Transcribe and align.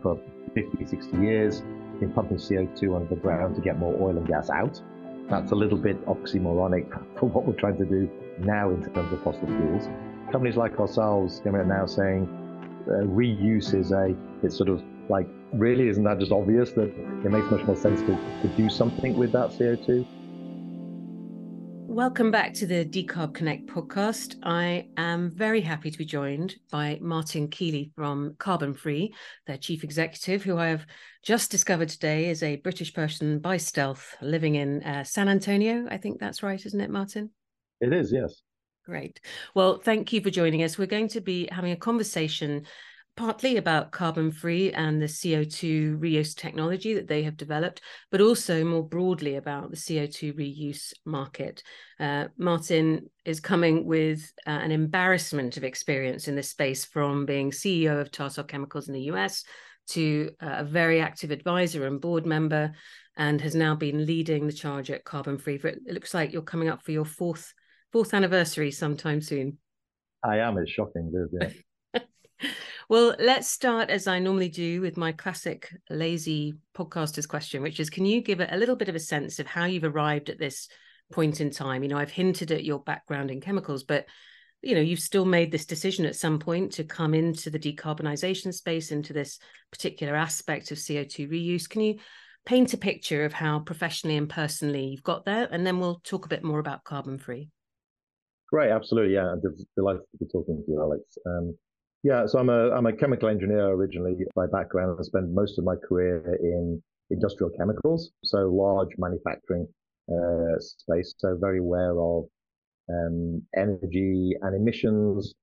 for 0.00 0.18
50, 0.54 0.86
60 0.86 1.16
years, 1.18 1.62
been 2.00 2.12
pumping 2.12 2.38
CO2 2.38 2.96
under 2.96 3.14
the 3.14 3.20
ground 3.20 3.54
to 3.56 3.60
get 3.60 3.78
more 3.78 3.94
oil 4.00 4.16
and 4.16 4.26
gas 4.26 4.50
out. 4.50 4.80
That's 5.28 5.52
a 5.52 5.54
little 5.54 5.78
bit 5.78 6.04
oxymoronic 6.06 6.90
for 7.18 7.28
what 7.28 7.46
we're 7.46 7.54
trying 7.54 7.78
to 7.78 7.84
do 7.84 8.10
now 8.38 8.70
in 8.70 8.82
terms 8.92 9.12
of 9.12 9.22
fossil 9.22 9.46
fuels. 9.46 9.88
Companies 10.32 10.56
like 10.56 10.78
ourselves 10.78 11.40
are 11.44 11.64
now 11.64 11.86
saying 11.86 12.28
uh, 12.86 13.04
reuse 13.04 13.74
is 13.74 13.92
a, 13.92 14.14
it's 14.42 14.56
sort 14.56 14.68
of 14.68 14.82
like, 15.08 15.28
really, 15.52 15.88
isn't 15.88 16.04
that 16.04 16.18
just 16.18 16.32
obvious 16.32 16.72
that 16.72 16.88
it 17.24 17.30
makes 17.30 17.50
much 17.50 17.64
more 17.66 17.76
sense 17.76 18.00
to, 18.02 18.16
to 18.42 18.48
do 18.56 18.70
something 18.70 19.16
with 19.16 19.32
that 19.32 19.50
CO2? 19.50 20.06
Welcome 21.90 22.30
back 22.30 22.54
to 22.54 22.68
the 22.68 22.84
Decarb 22.84 23.34
Connect 23.34 23.66
podcast. 23.66 24.36
I 24.44 24.86
am 24.96 25.32
very 25.32 25.60
happy 25.60 25.90
to 25.90 25.98
be 25.98 26.04
joined 26.04 26.54
by 26.70 27.00
Martin 27.02 27.48
Keighley 27.48 27.90
from 27.96 28.34
CarbonFree, 28.34 29.10
their 29.48 29.56
chief 29.56 29.82
executive, 29.82 30.44
who 30.44 30.56
I 30.56 30.68
have 30.68 30.86
just 31.24 31.50
discovered 31.50 31.88
today 31.88 32.28
is 32.28 32.44
a 32.44 32.56
British 32.58 32.94
person 32.94 33.40
by 33.40 33.56
stealth 33.56 34.14
living 34.22 34.54
in 34.54 34.84
uh, 34.84 35.02
San 35.02 35.28
Antonio. 35.28 35.88
I 35.90 35.96
think 35.96 36.20
that's 36.20 36.44
right, 36.44 36.64
isn't 36.64 36.80
it, 36.80 36.90
Martin? 36.90 37.30
It 37.80 37.92
is, 37.92 38.12
yes. 38.12 38.40
Great. 38.86 39.20
Well, 39.56 39.80
thank 39.80 40.12
you 40.12 40.20
for 40.20 40.30
joining 40.30 40.62
us. 40.62 40.78
We're 40.78 40.86
going 40.86 41.08
to 41.08 41.20
be 41.20 41.48
having 41.50 41.72
a 41.72 41.76
conversation 41.76 42.66
partly 43.20 43.58
about 43.58 43.92
CarbonFree 43.92 44.72
and 44.74 45.00
the 45.00 45.06
CO2 45.06 46.00
reuse 46.00 46.34
technology 46.34 46.94
that 46.94 47.06
they 47.06 47.22
have 47.22 47.36
developed, 47.36 47.82
but 48.10 48.22
also 48.22 48.64
more 48.64 48.82
broadly 48.82 49.36
about 49.36 49.70
the 49.70 49.76
CO2 49.76 50.34
reuse 50.34 50.94
market. 51.04 51.62
Uh, 51.98 52.28
Martin 52.38 53.10
is 53.26 53.38
coming 53.38 53.84
with 53.84 54.32
uh, 54.46 54.50
an 54.52 54.70
embarrassment 54.70 55.58
of 55.58 55.64
experience 55.64 56.28
in 56.28 56.34
this 56.34 56.48
space 56.48 56.86
from 56.86 57.26
being 57.26 57.50
CEO 57.50 58.00
of 58.00 58.10
Tata 58.10 58.42
Chemicals 58.42 58.88
in 58.88 58.94
the 58.94 59.10
US 59.12 59.44
to 59.88 60.30
uh, 60.42 60.54
a 60.60 60.64
very 60.64 61.02
active 61.02 61.30
advisor 61.30 61.86
and 61.86 62.00
board 62.00 62.24
member, 62.24 62.72
and 63.18 63.38
has 63.42 63.54
now 63.54 63.74
been 63.74 64.06
leading 64.06 64.46
the 64.46 64.52
charge 64.52 64.90
at 64.90 65.04
CarbonFree. 65.04 65.62
It 65.62 65.92
looks 65.92 66.14
like 66.14 66.32
you're 66.32 66.40
coming 66.40 66.70
up 66.70 66.82
for 66.82 66.92
your 66.92 67.04
fourth 67.04 67.52
fourth 67.92 68.14
anniversary 68.14 68.70
sometime 68.70 69.20
soon. 69.20 69.58
I 70.24 70.38
am. 70.38 70.56
It's 70.56 70.70
shocking, 70.70 71.12
yeah. 71.38 71.50
Well, 72.90 73.14
let's 73.20 73.46
start 73.46 73.88
as 73.88 74.08
I 74.08 74.18
normally 74.18 74.48
do 74.48 74.80
with 74.80 74.96
my 74.96 75.12
classic 75.12 75.72
lazy 75.90 76.54
podcaster's 76.76 77.24
question, 77.24 77.62
which 77.62 77.78
is 77.78 77.88
can 77.88 78.04
you 78.04 78.20
give 78.20 78.40
a 78.40 78.56
little 78.56 78.74
bit 78.74 78.88
of 78.88 78.96
a 78.96 78.98
sense 79.00 79.38
of 79.38 79.46
how 79.46 79.66
you've 79.66 79.84
arrived 79.84 80.28
at 80.28 80.40
this 80.40 80.66
point 81.12 81.40
in 81.40 81.50
time? 81.50 81.84
You 81.84 81.88
know, 81.88 81.98
I've 81.98 82.10
hinted 82.10 82.50
at 82.50 82.64
your 82.64 82.80
background 82.80 83.30
in 83.30 83.40
chemicals, 83.40 83.84
but 83.84 84.06
you 84.60 84.74
know, 84.74 84.80
you've 84.80 84.98
still 84.98 85.24
made 85.24 85.52
this 85.52 85.66
decision 85.66 86.04
at 86.04 86.16
some 86.16 86.40
point 86.40 86.72
to 86.72 86.84
come 86.84 87.14
into 87.14 87.48
the 87.48 87.60
decarbonisation 87.60 88.52
space, 88.52 88.90
into 88.90 89.12
this 89.12 89.38
particular 89.70 90.16
aspect 90.16 90.72
of 90.72 90.78
CO2 90.78 91.30
reuse. 91.30 91.68
Can 91.68 91.82
you 91.82 91.98
paint 92.44 92.74
a 92.74 92.76
picture 92.76 93.24
of 93.24 93.32
how 93.32 93.60
professionally 93.60 94.16
and 94.16 94.28
personally 94.28 94.86
you've 94.86 95.04
got 95.04 95.24
there? 95.24 95.46
And 95.48 95.64
then 95.64 95.78
we'll 95.78 96.00
talk 96.02 96.26
a 96.26 96.28
bit 96.28 96.42
more 96.42 96.58
about 96.58 96.82
carbon 96.82 97.18
free. 97.18 97.50
Great, 98.50 98.72
absolutely, 98.72 99.14
yeah. 99.14 99.30
I'm 99.30 99.40
delighted 99.76 100.02
to 100.10 100.18
be 100.18 100.26
talking 100.26 100.60
to 100.66 100.72
you, 100.72 100.80
Alex. 100.80 101.04
Um, 101.24 101.56
yeah, 102.02 102.26
so 102.26 102.38
I'm 102.38 102.48
a 102.48 102.70
I'm 102.70 102.86
a 102.86 102.92
chemical 102.92 103.28
engineer 103.28 103.68
originally 103.68 104.16
by 104.34 104.46
background. 104.46 104.96
I 104.98 105.02
spent 105.02 105.30
most 105.30 105.58
of 105.58 105.64
my 105.64 105.74
career 105.76 106.38
in 106.40 106.82
industrial 107.10 107.50
chemicals, 107.58 108.10
so 108.24 108.48
large 108.48 108.88
manufacturing 108.96 109.66
uh, 110.10 110.58
space. 110.58 111.14
So 111.18 111.36
very 111.38 111.58
aware 111.58 111.98
of 112.00 112.24
um, 112.88 113.42
energy 113.56 114.32
and 114.40 114.56
emissions. 114.56 115.34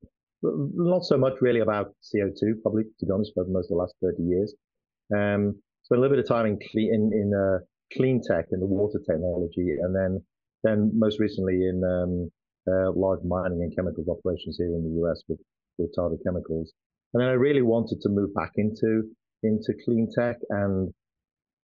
Not 0.41 1.03
so 1.03 1.17
much 1.17 1.33
really 1.41 1.59
about 1.59 1.93
CO2, 2.03 2.61
probably 2.61 2.83
to 2.99 3.05
be 3.05 3.11
honest, 3.11 3.31
for 3.33 3.45
most 3.47 3.65
of 3.65 3.69
the 3.69 3.75
last 3.75 3.95
30 4.01 4.23
years. 4.23 4.53
Um, 5.15 5.61
spent 5.83 5.99
a 5.99 6.01
little 6.01 6.15
bit 6.15 6.23
of 6.23 6.27
time 6.27 6.45
in 6.45 6.59
clean 6.71 6.93
in, 6.93 7.11
in 7.13 7.33
uh, 7.33 7.59
clean 7.95 8.21
tech 8.21 8.45
and 8.51 8.61
the 8.61 8.65
water 8.65 8.99
technology, 9.07 9.77
and 9.81 9.95
then 9.95 10.23
then 10.63 10.91
most 10.93 11.19
recently 11.19 11.67
in 11.67 11.83
um, 11.83 12.31
uh, 12.67 12.91
large 12.91 13.23
mining 13.23 13.61
and 13.61 13.75
chemicals 13.75 14.07
operations 14.09 14.57
here 14.57 14.67
in 14.67 14.83
the 14.83 15.05
US 15.05 15.21
with 15.27 15.39
Tata 15.95 16.15
Chemicals. 16.25 16.73
And 17.13 17.21
then 17.21 17.29
I 17.29 17.33
really 17.33 17.61
wanted 17.61 18.01
to 18.01 18.09
move 18.09 18.33
back 18.33 18.51
into 18.55 19.03
into 19.43 19.73
clean 19.85 20.09
tech 20.13 20.37
and 20.49 20.91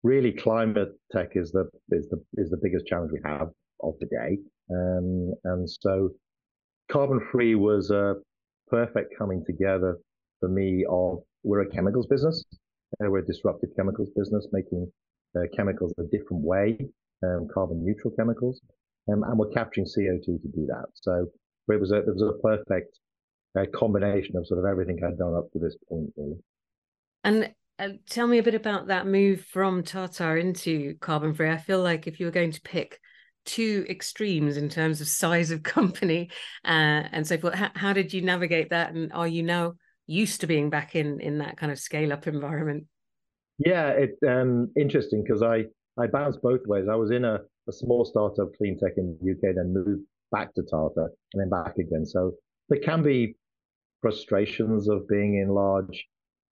really 0.04 0.32
climate 0.32 0.90
tech 1.12 1.30
is 1.36 1.52
the 1.52 1.70
is 1.92 2.08
the 2.10 2.22
is 2.36 2.50
the 2.50 2.60
biggest 2.62 2.86
challenge 2.86 3.12
we 3.12 3.22
have 3.26 3.50
of 3.82 3.94
the 4.00 4.06
day. 4.08 4.38
Um, 4.72 5.34
and 5.44 5.70
so 5.70 6.10
carbon 6.92 7.20
free 7.32 7.56
was 7.56 7.90
a 7.90 8.16
perfect 8.70 9.14
coming 9.18 9.44
together 9.46 9.98
for 10.40 10.50
me 10.50 10.86
of 10.90 11.24
we're 11.44 11.62
a 11.62 11.70
chemicals 11.70 12.08
business. 12.08 12.44
Uh, 13.02 13.10
we're 13.10 13.20
a 13.20 13.26
disruptive 13.26 13.70
chemicals 13.76 14.10
business 14.16 14.48
making 14.52 14.90
uh, 15.36 15.42
chemicals 15.56 15.94
a 16.00 16.04
different 16.04 16.44
way, 16.44 16.78
um, 17.24 17.48
carbon 17.54 17.84
neutral 17.84 18.14
chemicals. 18.16 18.62
Um, 19.12 19.24
and 19.24 19.38
we're 19.38 19.50
capturing 19.50 19.86
CO2 19.86 20.26
to 20.26 20.48
do 20.56 20.66
that. 20.68 20.86
So 20.94 21.28
it 21.70 21.80
was 21.80 21.92
a, 21.92 21.98
it 21.98 22.14
was 22.14 22.22
a 22.22 22.42
perfect 22.42 23.00
a 23.56 23.68
combination 23.68 24.36
of 24.38 24.48
sort 24.48 24.60
of 24.60 24.66
everything 24.66 25.00
I'd 25.04 25.18
done 25.18 25.36
up 25.36 25.52
to 25.54 25.60
this 25.60 25.76
point, 25.88 26.12
really. 26.18 26.38
And 27.24 27.54
uh, 27.80 27.90
tell 28.10 28.28
me 28.28 28.38
a 28.38 28.44
bit 28.44 28.56
about 28.56 28.88
that 28.88 29.08
move 29.08 29.46
from 29.46 29.84
Tata 29.84 30.36
into 30.36 30.96
CarbonFree. 31.00 31.52
I 31.52 31.58
feel 31.58 31.82
like 31.82 32.08
if 32.08 32.20
you 32.20 32.26
were 32.26 32.32
going 32.32 32.52
to 32.52 32.62
pick 32.62 33.00
two 33.46 33.86
extremes 33.90 34.58
in 34.58 34.70
terms 34.70 35.02
of 35.02 35.08
size 35.08 35.52
of 35.52 35.64
company 35.64 36.30
uh, 36.66 37.04
and 37.12 37.28
so 37.28 37.38
forth, 37.38 37.54
how, 37.54 37.72
how 37.76 37.94
did 37.94 38.14
you 38.14 38.22
navigate 38.22 38.70
that? 38.70 38.94
And 38.94 39.12
are 39.14 39.28
you 39.28 39.44
now 39.44 39.74
used 40.06 40.42
to 40.42 40.48
being 40.48 40.70
back 40.70 40.96
in 40.96 41.20
in 41.22 41.38
that 41.38 41.58
kind 41.58 41.72
of 41.72 41.80
scale 41.80 42.12
up 42.12 42.28
environment? 42.28 42.86
Yeah, 43.60 43.90
it's 43.90 44.18
um, 44.28 44.72
interesting 44.76 45.24
because 45.24 45.42
I 45.42 45.66
I 45.98 46.08
bounced 46.08 46.42
both 46.42 46.66
ways. 46.66 46.88
I 46.92 46.96
was 46.96 47.12
in 47.12 47.24
a, 47.24 47.40
a 47.68 47.72
small 47.72 48.04
startup 48.04 48.54
clean 48.58 48.78
tech 48.78 48.94
in 48.98 49.18
the 49.22 49.32
UK, 49.32 49.56
then 49.56 49.74
moved 49.74 50.04
back 50.32 50.54
to 50.56 50.64
Tata 50.64 51.08
and 51.34 51.42
then 51.42 51.50
back 51.50 51.78
again. 51.78 52.06
So 52.06 52.34
there 52.70 52.80
can 52.80 53.04
be 53.04 53.36
frustrations 54.04 54.90
of 54.90 55.08
being 55.08 55.38
in 55.38 55.48
large 55.48 56.06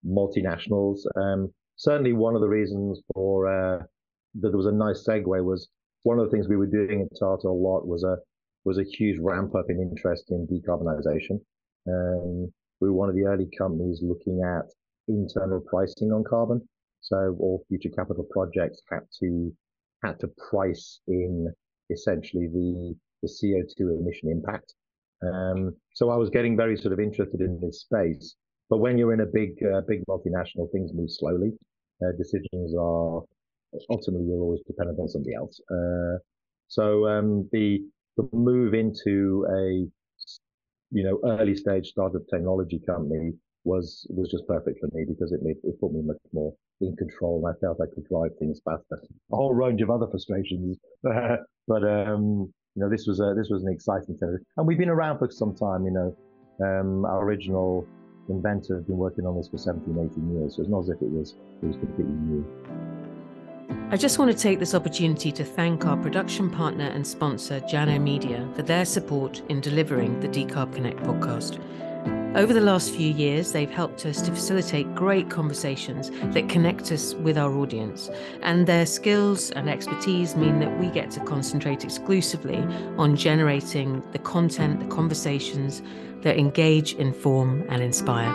multinationals. 0.07 0.99
Um, 1.17 1.53
certainly, 1.75 2.13
one 2.13 2.33
of 2.33 2.41
the 2.41 2.47
reasons 2.47 3.01
for 3.13 3.45
uh, 3.45 3.83
that 4.35 4.49
there 4.49 4.57
was 4.57 4.65
a 4.65 4.71
nice 4.71 5.05
segue 5.05 5.43
was 5.43 5.69
one 6.03 6.17
of 6.17 6.25
the 6.25 6.31
things 6.31 6.47
we 6.47 6.55
were 6.55 6.65
doing 6.79 7.01
at 7.01 7.19
Tata 7.19 7.47
a 7.47 7.49
lot 7.49 7.85
was 7.85 8.03
a 8.03 8.15
was 8.63 8.77
a 8.77 8.83
huge 8.83 9.19
ramp 9.19 9.53
up 9.53 9.65
in 9.69 9.81
interest 9.81 10.31
in 10.31 10.47
decarbonisation. 10.47 11.41
Um, 11.87 12.53
we 12.79 12.87
were 12.89 12.93
one 12.93 13.09
of 13.09 13.15
the 13.15 13.25
early 13.25 13.49
companies 13.57 13.99
looking 14.01 14.41
at 14.43 14.71
internal 15.07 15.59
pricing 15.59 16.11
on 16.11 16.23
carbon. 16.23 16.61
So 17.01 17.35
all 17.39 17.65
future 17.67 17.89
capital 17.89 18.25
projects 18.31 18.81
had 18.89 19.01
to 19.19 19.53
had 20.03 20.19
to 20.21 20.29
price 20.49 21.01
in 21.07 21.53
essentially 21.89 22.47
the 22.47 22.95
the 23.21 23.27
CO2 23.27 23.99
emission 23.99 24.29
impact 24.31 24.73
um, 25.23 25.75
so 25.93 26.09
I 26.09 26.15
was 26.15 26.29
getting 26.29 26.57
very 26.57 26.77
sort 26.77 26.93
of 26.93 26.99
interested 26.99 27.41
in 27.41 27.59
this 27.61 27.81
space. 27.81 28.35
But 28.69 28.77
when 28.77 28.97
you're 28.97 29.13
in 29.13 29.21
a 29.21 29.25
big, 29.25 29.51
uh, 29.63 29.81
big 29.87 30.03
multinational, 30.07 30.71
things 30.71 30.91
move 30.93 31.11
slowly. 31.11 31.51
Uh, 32.01 32.11
decisions 32.17 32.73
are 32.79 33.21
ultimately 33.89 34.27
you're 34.27 34.41
always 34.41 34.61
dependent 34.65 34.99
on 34.99 35.07
somebody 35.07 35.35
else. 35.35 35.59
Uh, 35.69 36.17
so 36.67 37.07
um, 37.07 37.47
the 37.51 37.79
the 38.17 38.27
move 38.33 38.73
into 38.73 39.45
a 39.49 39.87
you 40.91 41.03
know 41.03 41.19
early 41.25 41.55
stage 41.55 41.87
startup 41.87 42.21
technology 42.29 42.79
company 42.85 43.33
was 43.63 44.07
was 44.09 44.31
just 44.31 44.47
perfect 44.47 44.79
for 44.79 44.89
me 44.97 45.05
because 45.07 45.31
it 45.31 45.41
made, 45.43 45.57
it 45.63 45.79
put 45.79 45.93
me 45.93 46.01
much 46.01 46.17
more 46.33 46.53
in 46.81 46.95
control 46.95 47.43
and 47.45 47.55
I 47.55 47.59
felt 47.59 47.79
I 47.79 47.93
could 47.93 48.05
drive 48.05 48.31
things 48.39 48.59
faster. 48.65 49.01
A 49.31 49.35
whole 49.35 49.53
range 49.53 49.81
of 49.81 49.89
other 49.89 50.07
frustrations, 50.09 50.77
but 51.03 51.83
um, 51.83 52.51
you 52.75 52.81
know, 52.81 52.89
this 52.89 53.05
was 53.07 53.19
a, 53.19 53.33
this 53.35 53.49
was 53.49 53.63
an 53.63 53.71
exciting 53.71 54.17
thing, 54.17 54.37
and 54.57 54.67
we've 54.67 54.77
been 54.77 54.89
around 54.89 55.19
for 55.19 55.29
some 55.29 55.55
time. 55.55 55.85
You 55.85 55.91
know, 55.91 56.17
um, 56.65 57.05
our 57.05 57.23
original 57.23 57.85
inventor 58.29 58.75
had 58.75 58.87
been 58.87 58.97
working 58.97 59.25
on 59.25 59.35
this 59.35 59.49
for 59.49 59.57
17, 59.57 60.09
18 60.11 60.39
years, 60.39 60.55
so 60.55 60.61
it's 60.61 60.71
not 60.71 60.79
as 60.79 60.89
if 60.89 61.01
it 61.01 61.09
was 61.09 61.35
it 61.61 61.65
was 61.65 61.75
completely 61.77 62.13
new. 62.13 62.45
I 63.89 63.97
just 63.97 64.19
want 64.19 64.31
to 64.31 64.37
take 64.37 64.59
this 64.59 64.73
opportunity 64.73 65.33
to 65.33 65.43
thank 65.43 65.85
our 65.85 65.97
production 65.97 66.49
partner 66.49 66.85
and 66.85 67.05
sponsor, 67.05 67.59
Jano 67.61 68.01
Media, 68.01 68.47
for 68.55 68.61
their 68.61 68.85
support 68.85 69.41
in 69.49 69.59
delivering 69.59 70.19
the 70.21 70.29
Decarb 70.29 70.73
Connect 70.73 70.97
podcast. 70.99 71.61
Over 72.33 72.53
the 72.53 72.61
last 72.61 72.95
few 72.95 73.11
years, 73.11 73.51
they've 73.51 73.69
helped 73.69 74.05
us 74.05 74.21
to 74.21 74.31
facilitate 74.31 74.95
great 74.95 75.29
conversations 75.29 76.09
that 76.33 76.47
connect 76.47 76.89
us 76.93 77.13
with 77.15 77.37
our 77.37 77.53
audience. 77.57 78.09
And 78.41 78.65
their 78.65 78.85
skills 78.85 79.51
and 79.51 79.69
expertise 79.69 80.33
mean 80.37 80.59
that 80.59 80.79
we 80.79 80.87
get 80.87 81.11
to 81.11 81.19
concentrate 81.19 81.83
exclusively 81.83 82.59
on 82.97 83.17
generating 83.17 84.01
the 84.13 84.19
content, 84.19 84.79
the 84.79 84.85
conversations 84.85 85.81
that 86.21 86.37
engage, 86.37 86.93
inform, 86.93 87.65
and 87.67 87.83
inspire. 87.83 88.31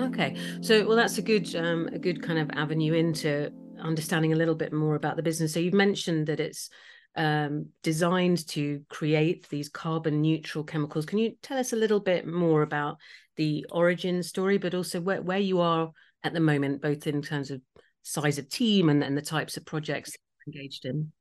Okay, 0.00 0.36
so 0.62 0.84
well, 0.84 0.96
that's 0.96 1.18
a 1.18 1.22
good 1.22 1.54
um, 1.54 1.88
a 1.92 1.98
good 2.00 2.20
kind 2.24 2.40
of 2.40 2.50
avenue 2.54 2.94
into 2.94 3.52
understanding 3.80 4.32
a 4.32 4.36
little 4.36 4.56
bit 4.56 4.72
more 4.72 4.96
about 4.96 5.14
the 5.14 5.22
business. 5.22 5.52
So 5.52 5.60
you've 5.60 5.74
mentioned 5.74 6.26
that 6.26 6.40
it's 6.40 6.70
um, 7.16 7.66
designed 7.82 8.46
to 8.48 8.82
create 8.88 9.48
these 9.48 9.68
carbon 9.68 10.22
neutral 10.22 10.64
chemicals. 10.64 11.06
Can 11.06 11.18
you 11.18 11.34
tell 11.42 11.58
us 11.58 11.72
a 11.72 11.76
little 11.76 12.00
bit 12.00 12.26
more 12.26 12.62
about 12.62 12.96
the 13.36 13.66
origin 13.70 14.22
story, 14.22 14.58
but 14.58 14.74
also 14.74 15.00
where, 15.00 15.22
where 15.22 15.38
you 15.38 15.60
are 15.60 15.90
at 16.24 16.32
the 16.32 16.40
moment, 16.40 16.82
both 16.82 17.06
in 17.06 17.22
terms 17.22 17.50
of 17.50 17.60
size 18.02 18.38
of 18.38 18.48
team 18.48 18.88
and, 18.88 19.02
and 19.02 19.16
the 19.16 19.22
types 19.22 19.56
of 19.56 19.64
projects 19.64 20.16
engaged 20.46 20.84
in? 20.84 21.12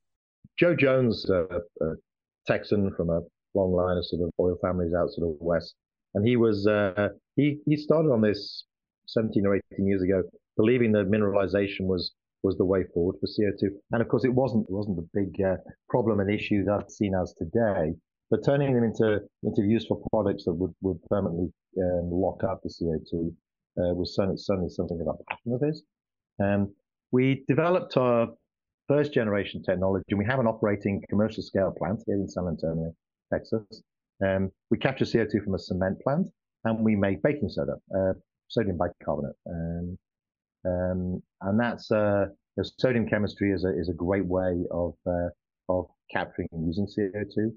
Joe 0.57 0.75
Jones, 0.75 1.29
uh, 1.29 1.45
a 1.81 1.94
Texan 2.47 2.91
from 2.95 3.09
a 3.09 3.21
long 3.53 3.73
line 3.73 3.97
of 3.97 4.05
sort 4.05 4.23
of 4.23 4.31
oil 4.39 4.57
families 4.61 4.94
out 4.94 5.09
sort 5.11 5.29
of 5.29 5.35
west, 5.39 5.73
and 6.13 6.27
he 6.27 6.35
was 6.35 6.67
uh, 6.67 7.09
he 7.35 7.59
he 7.65 7.75
started 7.75 8.11
on 8.11 8.21
this 8.21 8.65
17 9.07 9.45
or 9.45 9.59
18 9.73 9.87
years 9.87 10.01
ago, 10.01 10.23
believing 10.57 10.91
that 10.94 11.09
mineralization 11.09 11.81
was 11.81 12.11
was 12.43 12.57
the 12.57 12.65
way 12.65 12.83
forward 12.93 13.15
for 13.19 13.27
CO2. 13.27 13.69
And 13.91 14.01
of 14.01 14.07
course, 14.07 14.25
it 14.25 14.33
wasn't 14.33 14.65
it 14.69 14.73
wasn't 14.73 14.97
the 14.97 15.09
big 15.13 15.41
uh, 15.41 15.57
problem 15.89 16.19
and 16.19 16.29
issue 16.31 16.63
that's 16.63 16.97
seen 16.97 17.13
as 17.15 17.33
today. 17.38 17.93
But 18.29 18.45
turning 18.45 18.73
them 18.73 18.83
into 18.83 19.19
into 19.43 19.63
useful 19.63 20.07
products 20.11 20.45
that 20.45 20.53
would 20.53 20.73
would 20.81 21.01
permanently 21.09 21.51
um, 21.77 22.09
lock 22.11 22.43
up 22.43 22.61
the 22.63 22.69
CO2 22.69 23.31
uh, 23.77 23.93
was 23.93 24.15
certainly, 24.15 24.38
certainly 24.38 24.69
something 24.69 24.97
that 24.97 25.09
a 25.09 25.23
passion 25.29 25.53
of 25.53 25.61
his. 25.61 25.83
Um, 26.41 26.73
we 27.11 27.43
developed 27.47 27.97
our 27.97 28.27
first 28.87 29.13
generation 29.13 29.63
technology, 29.63 30.05
and 30.09 30.19
we 30.19 30.25
have 30.25 30.39
an 30.39 30.47
operating 30.47 31.01
commercial 31.09 31.44
scale 31.44 31.73
plant 31.77 32.01
here 32.05 32.15
in 32.15 32.27
San 32.27 32.47
Antonio, 32.47 32.94
Texas. 33.31 33.63
Um, 34.25 34.51
we 34.69 34.77
capture 34.77 35.05
CO2 35.05 35.44
from 35.44 35.55
a 35.55 35.59
cement 35.59 35.99
plant, 36.01 36.27
and 36.65 36.83
we 36.83 36.95
make 36.95 37.21
baking 37.23 37.49
soda, 37.49 37.75
uh, 37.95 38.13
sodium 38.49 38.77
bicarbonate. 38.77 39.35
Um, 39.49 39.97
um, 40.65 41.21
and 41.41 41.59
that's 41.59 41.91
uh, 41.91 42.25
sodium 42.77 43.07
chemistry 43.07 43.51
is 43.51 43.63
a 43.63 43.77
is 43.79 43.89
a 43.89 43.93
great 43.93 44.25
way 44.25 44.63
of 44.71 44.93
uh, 45.07 45.29
of 45.69 45.87
capturing 46.11 46.47
and 46.51 46.67
using 46.67 46.87
CO2. 46.87 47.51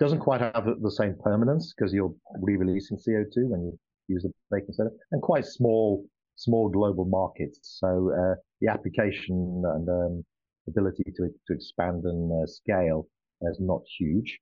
Doesn't 0.00 0.20
quite 0.20 0.40
have 0.40 0.66
the 0.80 0.90
same 0.90 1.16
permanence 1.22 1.74
because 1.76 1.92
you're 1.92 2.14
re-releasing 2.40 2.96
CO2 2.96 3.48
when 3.48 3.62
you 3.62 3.78
use 4.08 4.22
the 4.22 4.32
baking 4.50 4.72
soda, 4.72 4.90
and 5.12 5.22
quite 5.22 5.44
small 5.44 6.04
small 6.36 6.68
global 6.68 7.04
markets. 7.04 7.58
So 7.80 8.12
uh, 8.12 8.34
the 8.60 8.68
application 8.68 9.62
and 9.64 9.88
um, 9.88 10.24
ability 10.68 11.04
to 11.16 11.28
to 11.46 11.52
expand 11.54 12.04
and 12.04 12.42
uh, 12.42 12.46
scale 12.46 13.08
is 13.42 13.58
not 13.60 13.82
huge. 13.98 14.38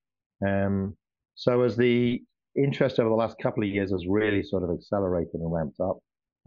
Um, 0.46 0.96
so 1.34 1.62
as 1.62 1.76
the 1.76 2.22
interest 2.56 2.98
over 2.98 3.10
the 3.10 3.14
last 3.14 3.36
couple 3.42 3.62
of 3.62 3.68
years 3.68 3.90
has 3.90 4.06
really 4.06 4.42
sort 4.42 4.62
of 4.62 4.70
accelerated 4.70 5.34
and 5.34 5.52
ramped 5.52 5.80
up, 5.80 5.98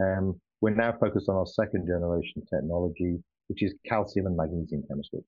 um, 0.01 0.39
we're 0.61 0.75
now 0.75 0.93
focused 0.99 1.29
on 1.29 1.35
our 1.35 1.47
second 1.47 1.87
generation 1.87 2.43
technology, 2.53 3.17
which 3.47 3.63
is 3.63 3.73
calcium 3.85 4.25
and 4.25 4.35
magnesium 4.35 4.83
chemistry. 4.89 5.19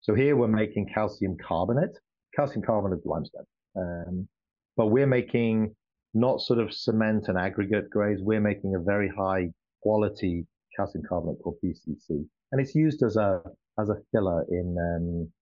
So 0.00 0.14
here 0.14 0.36
we're 0.36 0.48
making 0.48 0.88
calcium 0.92 1.36
carbonate. 1.46 1.96
Calcium 2.34 2.62
carbonate 2.62 3.04
limestone. 3.06 3.46
Um, 3.76 4.28
but 4.76 4.86
we're 4.86 5.06
making 5.06 5.74
not 6.14 6.40
sort 6.40 6.58
of 6.58 6.72
cement 6.72 7.28
and 7.28 7.38
aggregate 7.38 7.90
grades. 7.90 8.20
We're 8.22 8.40
making 8.40 8.74
a 8.74 8.80
very 8.80 9.10
high 9.16 9.50
quality 9.82 10.46
calcium 10.76 11.04
carbonate 11.08 11.38
called 11.42 11.56
PCC. 11.64 12.26
And 12.52 12.60
it's 12.60 12.74
used 12.74 13.02
as 13.02 13.16
a, 13.16 13.42
as 13.80 13.88
a 13.88 13.96
filler 14.12 14.44
in 14.50 14.76
um, 14.88 15.32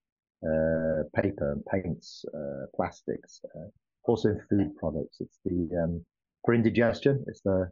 uh, 0.49 1.21
paper 1.21 1.53
and 1.53 1.65
paints, 1.67 2.25
uh, 2.35 2.67
plastics, 2.75 3.41
uh, 3.57 3.69
also 4.05 4.31
in 4.31 4.41
food 4.49 4.77
products. 4.77 5.21
It's 5.21 5.39
the, 5.45 5.69
um, 5.83 6.05
for 6.45 6.55
indigestion, 6.55 7.25
it's 7.27 7.41
the 7.41 7.71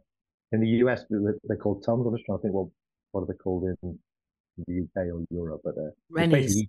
in 0.53 0.61
the 0.61 0.67
US, 0.85 1.03
they're 1.09 1.57
called 1.57 1.83
Tums. 1.83 2.05
I'm 2.05 2.15
just 2.15 2.25
trying 2.25 2.37
to 2.37 2.41
think 2.43 2.53
what 2.53 2.67
what 3.11 3.21
are 3.21 3.25
they 3.25 3.33
called 3.33 3.63
in 3.65 3.99
the 4.67 4.81
UK 4.83 5.07
or 5.07 5.25
Europe, 5.29 5.61
but 5.63 5.75
uh, 5.77 5.89
Rennies. 6.09 6.65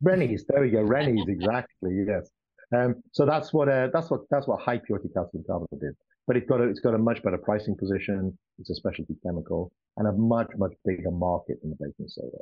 Rennies, 0.00 0.44
there 0.48 0.62
we 0.62 0.70
go. 0.70 0.82
Rennies, 0.82 1.24
exactly. 1.28 2.04
Yes. 2.06 2.28
Um, 2.74 2.96
so 3.12 3.26
that's 3.26 3.52
what 3.52 3.68
uh, 3.68 3.88
that's 3.92 4.10
what 4.10 4.20
that's 4.30 4.46
what 4.46 4.60
high 4.60 4.78
purity 4.78 5.08
calcium 5.14 5.44
carbonate 5.46 5.82
is. 5.82 5.94
But 6.26 6.36
it's 6.36 6.48
got 6.48 6.60
a, 6.60 6.64
it's 6.64 6.80
got 6.80 6.94
a 6.94 6.98
much 6.98 7.22
better 7.22 7.38
pricing 7.38 7.76
position. 7.76 8.36
It's 8.58 8.70
a 8.70 8.74
specialty 8.74 9.16
chemical 9.24 9.72
and 9.96 10.08
a 10.08 10.12
much 10.12 10.50
much 10.56 10.72
bigger 10.84 11.10
market 11.10 11.60
than 11.60 11.70
the 11.70 11.76
baking 11.78 12.08
soda. 12.08 12.38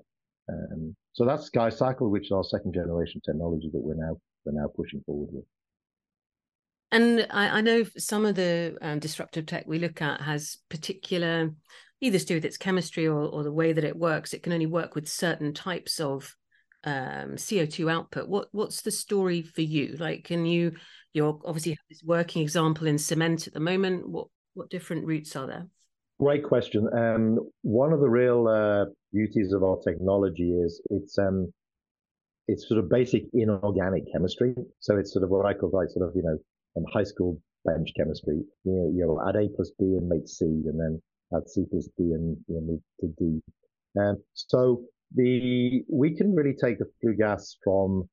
Um, 0.49 0.95
so 1.13 1.25
that's 1.25 1.51
SkyCycle, 1.51 2.11
which 2.11 2.27
is 2.27 2.33
our 2.33 2.45
second 2.45 2.75
generation 2.75 3.21
technology 3.25 3.71
that 3.73 3.81
we're 3.81 3.95
now 3.95 4.17
we're 4.45 4.61
now 4.61 4.69
pushing 4.75 5.03
forward 5.07 5.31
with. 5.33 5.45
And 6.93 7.27
I, 7.31 7.59
I 7.59 7.61
know 7.61 7.85
some 7.97 8.27
of 8.27 8.35
the 8.35 8.77
um, 8.83 8.99
disruptive 8.99 9.47
tech 9.47 9.65
we 9.67 9.79
look 9.79 10.03
at 10.03 10.21
has 10.21 10.59
particular, 10.69 11.51
either 12.01 12.19
to 12.19 12.25
do 12.25 12.35
with 12.35 12.45
its 12.45 12.57
chemistry 12.57 13.07
or, 13.07 13.21
or 13.21 13.45
the 13.45 13.53
way 13.53 13.73
that 13.73 13.85
it 13.85 13.97
works. 13.97 14.35
It 14.35 14.43
can 14.43 14.53
only 14.53 14.67
work 14.67 14.95
with 14.95 15.09
certain 15.09 15.55
types 15.55 16.01
of 16.01 16.35
um, 16.83 17.37
CO2 17.37 17.91
output. 17.91 18.29
What 18.29 18.49
what's 18.53 18.83
the 18.83 18.91
story 18.91 19.43
for 19.43 19.61
you? 19.61 19.97
Like, 19.99 20.25
can 20.25 20.47
you 20.47 20.73
you're 21.13 21.39
obviously 21.45 21.73
have 21.73 21.79
this 21.89 22.03
working 22.05 22.43
example 22.43 22.87
in 22.87 22.99
cement 22.99 23.47
at 23.47 23.53
the 23.53 23.61
moment. 23.61 24.09
What 24.09 24.29
what 24.55 24.71
different 24.71 25.07
routes 25.07 25.35
are 25.37 25.47
there? 25.47 25.67
Great 26.19 26.45
question. 26.45 26.89
Um, 26.93 27.39
one 27.63 27.93
of 27.93 28.01
the 28.01 28.09
real 28.09 28.47
uh, 28.47 28.85
beauties 29.13 29.53
of 29.53 29.63
our 29.63 29.79
technology 29.79 30.53
is 30.53 30.81
it's 30.91 31.19
um, 31.19 31.53
it's 32.47 32.69
sort 32.69 32.83
of 32.83 32.91
basic 32.91 33.25
inorganic 33.33 34.05
chemistry. 34.13 34.55
So 34.81 34.97
it's 34.97 35.13
sort 35.13 35.25
of 35.25 35.31
what 35.31 35.47
I 35.47 35.55
call 35.55 35.71
like 35.73 35.89
sort 35.91 36.09
of 36.09 36.15
you 36.15 36.23
know 36.23 36.39
and 36.77 36.87
high 36.93 37.05
school 37.05 37.41
bench 37.65 37.91
chemistry. 37.97 38.43
You 38.65 38.73
know, 38.73 38.93
you'll 38.95 39.23
add 39.29 39.37
A 39.37 39.49
plus 39.55 39.71
B 39.79 39.85
and 39.85 40.09
make 40.09 40.29
C, 40.29 40.45
and 40.45 40.79
then 40.79 41.03
add 41.35 41.49
C 41.49 41.65
plus 41.71 41.89
B 41.97 42.05
and 42.13 42.37
you 42.49 42.55
know, 42.55 42.61
move 42.61 42.81
to 43.01 43.09
D. 43.19 43.43
And 43.95 44.19
so 44.35 44.83
the 45.15 45.83
we 45.91 46.15
can 46.15 46.35
really 46.35 46.55
take 46.55 46.79
the 46.79 46.87
flue 47.01 47.17
gas 47.17 47.57
from 47.65 48.09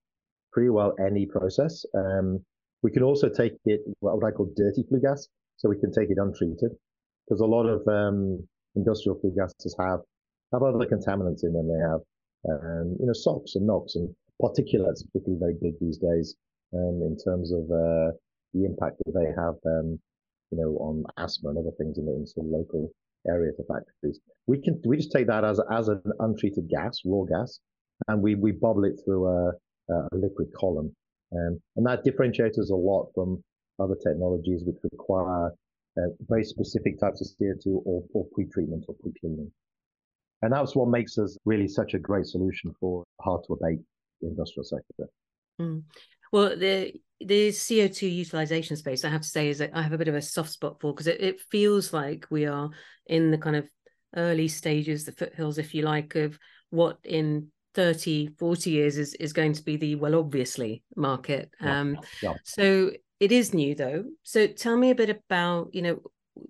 pretty 0.51 0.69
well 0.69 0.93
any 0.99 1.25
process. 1.25 1.85
Um, 1.95 2.43
we 2.83 2.91
can 2.91 3.03
also 3.03 3.29
take 3.29 3.53
it 3.65 3.81
what 3.99 4.23
I 4.23 4.31
call 4.31 4.51
dirty 4.55 4.83
flue 4.87 5.01
gas, 5.01 5.27
so 5.57 5.69
we 5.69 5.79
can 5.79 5.91
take 5.91 6.09
it 6.09 6.17
untreated 6.19 6.71
because 7.25 7.41
a 7.41 7.45
lot 7.45 7.65
of 7.65 7.87
um, 7.87 8.47
industrial 8.75 9.19
flue 9.19 9.33
gases 9.37 9.75
have 9.79 9.99
have 10.53 10.63
other 10.63 10.85
contaminants 10.85 11.43
in 11.43 11.53
them. 11.53 11.67
They 11.67 11.81
have 11.81 12.01
um, 12.49 12.95
you 12.99 13.05
know 13.05 13.13
SOx 13.13 13.55
and 13.55 13.67
NOx 13.67 13.95
and 13.95 14.09
particulates, 14.41 15.05
particularly 15.05 15.39
very 15.39 15.55
big 15.61 15.73
these 15.79 15.97
days 15.97 16.35
um, 16.73 17.01
in 17.03 17.17
terms 17.23 17.51
of 17.51 17.63
uh, 17.71 18.11
the 18.53 18.65
impact 18.65 18.97
that 19.05 19.13
they 19.13 19.29
have, 19.41 19.55
um, 19.65 19.99
you 20.51 20.57
know, 20.57 20.77
on 20.79 21.03
asthma 21.17 21.49
and 21.49 21.59
other 21.59 21.75
things 21.77 21.97
in 21.97 22.05
the 22.05 22.13
in 22.13 22.25
sort 22.25 22.45
of 22.45 22.51
local 22.51 22.89
area 23.27 23.51
to 23.51 23.63
factories. 23.63 24.19
We 24.47 24.61
can 24.61 24.81
we 24.85 24.97
just 24.97 25.11
take 25.11 25.27
that 25.27 25.43
as 25.43 25.59
as 25.71 25.87
an 25.89 26.01
untreated 26.19 26.69
gas, 26.69 26.99
raw 27.05 27.23
gas, 27.23 27.59
and 28.07 28.21
we 28.21 28.35
we 28.35 28.51
bubble 28.51 28.85
it 28.85 28.99
through 29.03 29.27
a, 29.27 29.51
a 29.91 30.15
liquid 30.15 30.47
column, 30.59 30.95
um, 31.33 31.59
and 31.75 31.85
that 31.85 32.03
differentiates 32.03 32.57
us 32.57 32.69
a 32.69 32.75
lot 32.75 33.09
from 33.13 33.43
other 33.79 33.95
technologies 34.03 34.63
which 34.65 34.77
require 34.91 35.51
uh, 35.97 36.09
very 36.27 36.43
specific 36.43 36.99
types 36.99 37.21
of 37.21 37.27
CO2 37.39 37.81
or, 37.85 38.03
or 38.13 38.25
pre-treatment 38.33 38.85
or 38.87 38.95
pre-cleaning. 39.01 39.51
And 40.41 40.53
that's 40.53 40.75
what 40.75 40.89
makes 40.89 41.17
us 41.17 41.37
really 41.45 41.67
such 41.67 41.93
a 41.93 41.99
great 41.99 42.25
solution 42.25 42.73
for 42.79 43.03
hard 43.21 43.41
to 43.47 43.53
abate 43.53 43.79
industrial 44.21 44.63
sector. 44.63 45.09
Mm. 45.59 45.83
Well, 46.31 46.57
the 46.57 46.93
the 47.19 47.49
CO2 47.49 48.07
utilization 48.07 48.77
space, 48.77 49.03
I 49.03 49.09
have 49.09 49.21
to 49.21 49.27
say, 49.27 49.49
is 49.49 49.61
I 49.61 49.81
have 49.81 49.93
a 49.93 49.97
bit 49.97 50.07
of 50.07 50.15
a 50.15 50.21
soft 50.21 50.51
spot 50.51 50.79
for 50.79 50.93
because 50.93 51.07
it, 51.07 51.21
it 51.21 51.41
feels 51.51 51.91
like 51.93 52.27
we 52.29 52.45
are 52.45 52.69
in 53.07 53.31
the 53.31 53.37
kind 53.37 53.55
of 53.55 53.67
early 54.15 54.47
stages, 54.47 55.05
the 55.05 55.11
foothills, 55.11 55.57
if 55.57 55.73
you 55.73 55.81
like, 55.81 56.15
of 56.15 56.37
what 56.69 56.99
in 57.03 57.47
30, 57.73 58.29
40 58.37 58.69
years 58.69 58.97
is, 58.97 59.13
is 59.15 59.33
going 59.33 59.53
to 59.53 59.63
be 59.63 59.77
the 59.77 59.95
well, 59.95 60.15
obviously 60.15 60.83
market. 60.95 61.49
Yeah, 61.61 61.79
um, 61.79 61.97
yeah. 62.21 62.33
So 62.43 62.91
it 63.19 63.31
is 63.31 63.53
new 63.53 63.75
though. 63.75 64.05
So 64.23 64.47
tell 64.47 64.77
me 64.77 64.91
a 64.91 64.95
bit 64.95 65.09
about, 65.09 65.73
you 65.73 65.81
know, 65.81 66.01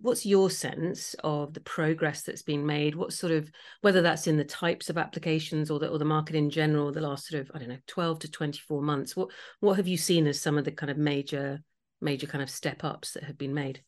what's 0.01 0.25
your 0.25 0.49
sense 0.49 1.15
of 1.23 1.53
the 1.53 1.59
progress 1.59 2.23
that's 2.23 2.41
been 2.41 2.65
made? 2.65 2.95
What 2.95 3.13
sort 3.13 3.31
of 3.31 3.51
whether 3.81 4.01
that's 4.01 4.27
in 4.27 4.37
the 4.37 4.43
types 4.43 4.89
of 4.89 4.97
applications 4.97 5.69
or 5.71 5.79
the 5.79 5.89
or 5.89 5.97
the 5.97 6.05
market 6.05 6.35
in 6.35 6.49
general 6.49 6.91
the 6.91 7.01
last 7.01 7.27
sort 7.27 7.41
of 7.41 7.51
i 7.53 7.59
don't 7.59 7.69
know 7.69 7.77
12 7.87 8.19
to 8.19 8.31
24 8.31 8.81
months 8.81 9.15
what 9.15 9.29
what 9.59 9.77
have 9.77 9.87
you 9.87 9.97
seen 9.97 10.27
as 10.27 10.39
some 10.39 10.57
of 10.57 10.65
the 10.65 10.71
kind 10.71 10.89
of 10.89 10.97
major 10.97 11.61
major 12.01 12.27
kind 12.27 12.41
of 12.41 12.49
step 12.49 12.83
ups 12.83 13.13
that 13.13 13.23
have 13.23 13.37
been 13.37 13.53
made? 13.53 13.81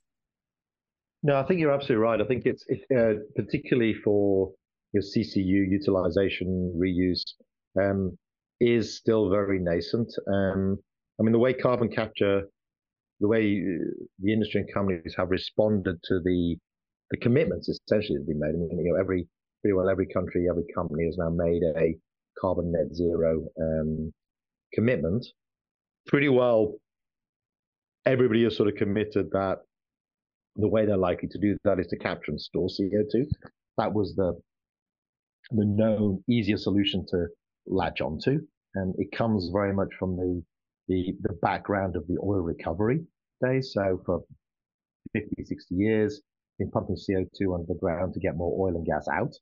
No 1.24 1.40
i 1.40 1.44
think 1.44 1.60
you're 1.60 1.72
absolutely 1.72 2.04
right. 2.04 2.22
I 2.22 2.26
think 2.26 2.46
it's, 2.46 2.66
uh, 2.96 3.22
particularly 3.36 3.94
for 3.94 4.52
your 4.94 5.04
ccu 5.04 5.46
utilization 5.46 6.74
reuse 6.78 7.24
um, 7.80 8.18
is 8.60 8.98
still 8.98 9.30
very 9.30 9.60
nascent. 9.60 10.12
Um, 10.28 10.78
i 11.20 11.24
mean 11.24 11.34
the 11.34 11.40
way 11.40 11.54
carbon 11.54 11.90
capture 11.90 12.44
the 13.20 13.28
way 13.28 13.62
uh, 13.62 14.06
the 14.20 14.34
industry 14.34 14.62
and 14.62 14.74
companies 14.74 15.14
have 15.18 15.30
responded 15.30 15.98
to 16.04 16.20
the 16.24 16.58
the 17.12 17.18
commitments 17.18 17.68
essentially 17.68 18.18
that 18.18 18.22
have 18.22 18.28
been 18.28 18.40
made. 18.40 18.50
I 18.50 18.76
mean, 18.76 18.86
you 18.86 18.94
know, 18.94 19.00
every 19.00 19.28
pretty 19.62 19.74
well 19.74 19.90
every 19.90 20.08
country, 20.08 20.48
every 20.50 20.66
company 20.74 21.06
has 21.06 21.18
now 21.18 21.30
made 21.30 21.62
a 21.78 21.96
carbon 22.40 22.72
net 22.72 22.96
zero 22.96 23.46
um, 23.62 24.14
commitment. 24.74 25.26
Pretty 26.08 26.30
well, 26.30 26.76
everybody 28.06 28.44
has 28.44 28.56
sort 28.56 28.70
of 28.70 28.76
committed 28.76 29.30
that 29.32 29.58
the 30.56 30.68
way 30.68 30.86
they're 30.86 30.98
likely 30.98 31.30
to 31.30 31.40
do 31.40 31.58
that 31.64 31.80
is 31.80 31.88
to 31.88 31.98
capture 31.98 32.32
and 32.32 32.42
store 32.42 32.68
CO2. 32.68 33.26
That 33.78 33.94
was 33.94 34.16
the 34.16 34.40
the 35.52 35.66
known 35.66 36.24
easier 36.30 36.58
solution 36.58 37.06
to 37.10 37.28
latch 37.66 38.02
onto. 38.02 38.40
and 38.76 38.94
it 38.98 39.12
comes 39.12 39.50
very 39.52 39.74
much 39.74 39.90
from 39.98 40.16
the 40.16 40.44
the, 40.90 41.14
the 41.22 41.34
background 41.42 41.96
of 41.96 42.06
the 42.08 42.18
oil 42.22 42.42
recovery 42.42 43.00
days. 43.42 43.72
So 43.74 44.02
for 44.06 44.24
50, 45.14 45.46
60 45.46 45.76
years, 45.76 46.22
been 46.58 46.70
pumping 46.72 46.98
CO2 46.98 47.56
under 47.56 47.66
the 47.68 47.80
ground 47.80 48.14
to 48.14 48.20
get 48.20 48.36
more 48.36 48.68
oil 48.68 48.76
and 48.76 48.86
gas 48.86 49.08
out. 49.08 49.34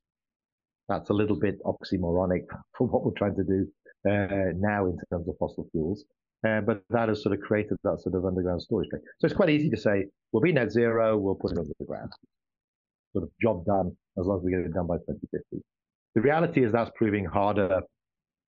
That's 0.88 1.10
a 1.10 1.12
little 1.12 1.38
bit 1.38 1.58
oxymoronic 1.64 2.44
for 2.78 2.86
what 2.86 3.04
we're 3.04 3.18
trying 3.18 3.36
to 3.36 3.44
do 3.44 3.66
uh, 4.08 4.52
now 4.56 4.86
in 4.86 4.96
terms 5.10 5.28
of 5.28 5.34
fossil 5.38 5.68
fuels. 5.72 6.04
Uh, 6.46 6.60
but 6.60 6.82
that 6.90 7.08
has 7.08 7.22
sort 7.22 7.34
of 7.34 7.40
created 7.40 7.76
that 7.82 8.00
sort 8.00 8.14
of 8.14 8.24
underground 8.24 8.62
storage 8.62 8.88
thing. 8.90 9.00
So 9.18 9.26
it's 9.26 9.34
quite 9.34 9.50
easy 9.50 9.68
to 9.70 9.76
say, 9.76 10.04
we'll 10.30 10.40
be 10.40 10.52
net 10.52 10.70
zero, 10.70 11.18
we'll 11.18 11.34
put 11.34 11.50
it 11.50 11.58
under 11.58 11.72
the 11.80 11.84
ground. 11.84 12.12
Sort 13.12 13.24
of 13.24 13.30
job 13.42 13.64
done 13.64 13.96
as 14.18 14.26
long 14.26 14.38
as 14.38 14.44
we 14.44 14.52
get 14.52 14.60
it 14.60 14.72
done 14.72 14.86
by 14.86 14.98
2050. 14.98 15.64
The 16.14 16.20
reality 16.20 16.64
is 16.64 16.70
that's 16.70 16.92
proving 16.94 17.24
harder 17.24 17.80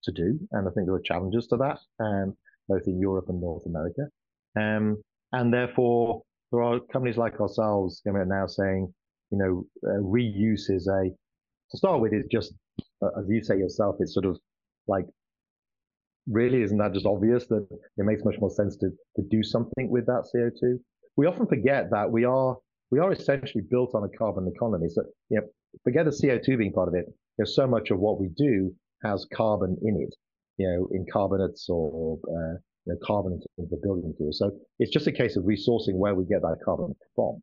to 0.04 0.12
do. 0.12 0.38
And 0.52 0.68
I 0.68 0.70
think 0.70 0.86
there 0.86 0.94
are 0.94 1.02
challenges 1.04 1.48
to 1.48 1.56
that, 1.56 1.78
um, 1.98 2.36
both 2.70 2.86
in 2.86 2.98
Europe 3.00 3.26
and 3.28 3.40
North 3.40 3.66
America. 3.66 4.02
Um, 4.56 5.02
and 5.32 5.52
therefore, 5.52 6.22
there 6.50 6.62
are 6.62 6.80
companies 6.92 7.16
like 7.16 7.40
ourselves 7.40 8.00
coming 8.06 8.22
out 8.22 8.28
now 8.28 8.46
saying, 8.46 8.92
you 9.30 9.38
know, 9.38 9.64
uh, 9.88 10.00
reuse 10.00 10.70
is 10.70 10.88
a, 10.88 11.10
to 11.70 11.76
start 11.76 12.00
with, 12.00 12.12
it's 12.12 12.28
just, 12.28 12.54
uh, 13.02 13.20
as 13.20 13.26
you 13.28 13.42
say 13.42 13.58
yourself, 13.58 13.96
it's 14.00 14.14
sort 14.14 14.26
of 14.26 14.38
like 14.88 15.04
really 16.30 16.62
isn't 16.62 16.78
that 16.78 16.92
just 16.92 17.06
obvious 17.06 17.46
that 17.48 17.66
it 17.70 18.04
makes 18.04 18.24
much 18.24 18.36
more 18.40 18.50
sense 18.50 18.76
to, 18.76 18.90
to 19.16 19.22
do 19.30 19.42
something 19.42 19.90
with 19.90 20.06
that 20.06 20.28
CO2? 20.34 20.78
We 21.16 21.26
often 21.26 21.46
forget 21.46 21.90
that 21.90 22.10
we 22.10 22.24
are 22.24 22.56
we 22.90 22.98
are 22.98 23.12
essentially 23.12 23.62
built 23.70 23.94
on 23.94 24.04
a 24.04 24.18
carbon 24.18 24.50
economy. 24.54 24.88
So 24.88 25.02
you 25.28 25.40
know, 25.40 25.46
forget 25.84 26.04
the 26.04 26.10
CO2 26.10 26.58
being 26.58 26.72
part 26.72 26.88
of 26.88 26.94
it. 26.94 27.06
There's 27.36 27.54
so 27.54 27.66
much 27.66 27.90
of 27.90 27.98
what 27.98 28.20
we 28.20 28.28
do 28.36 28.74
has 29.04 29.26
carbon 29.34 29.76
in 29.82 29.96
it, 30.02 30.14
you 30.60 30.68
know, 30.68 30.88
in 30.92 31.06
carbonates 31.10 31.66
or 31.70 32.18
uh, 32.28 32.54
you 32.84 32.92
know, 32.92 32.98
carbon 33.02 33.40
in 33.56 33.66
the 33.70 33.78
building 33.82 34.10
material. 34.10 34.32
So 34.32 34.50
it's 34.78 34.92
just 34.92 35.06
a 35.06 35.12
case 35.12 35.36
of 35.36 35.44
resourcing 35.44 35.94
where 35.94 36.14
we 36.14 36.24
get 36.26 36.42
that 36.42 36.58
carbon 36.62 36.94
from. 37.14 37.42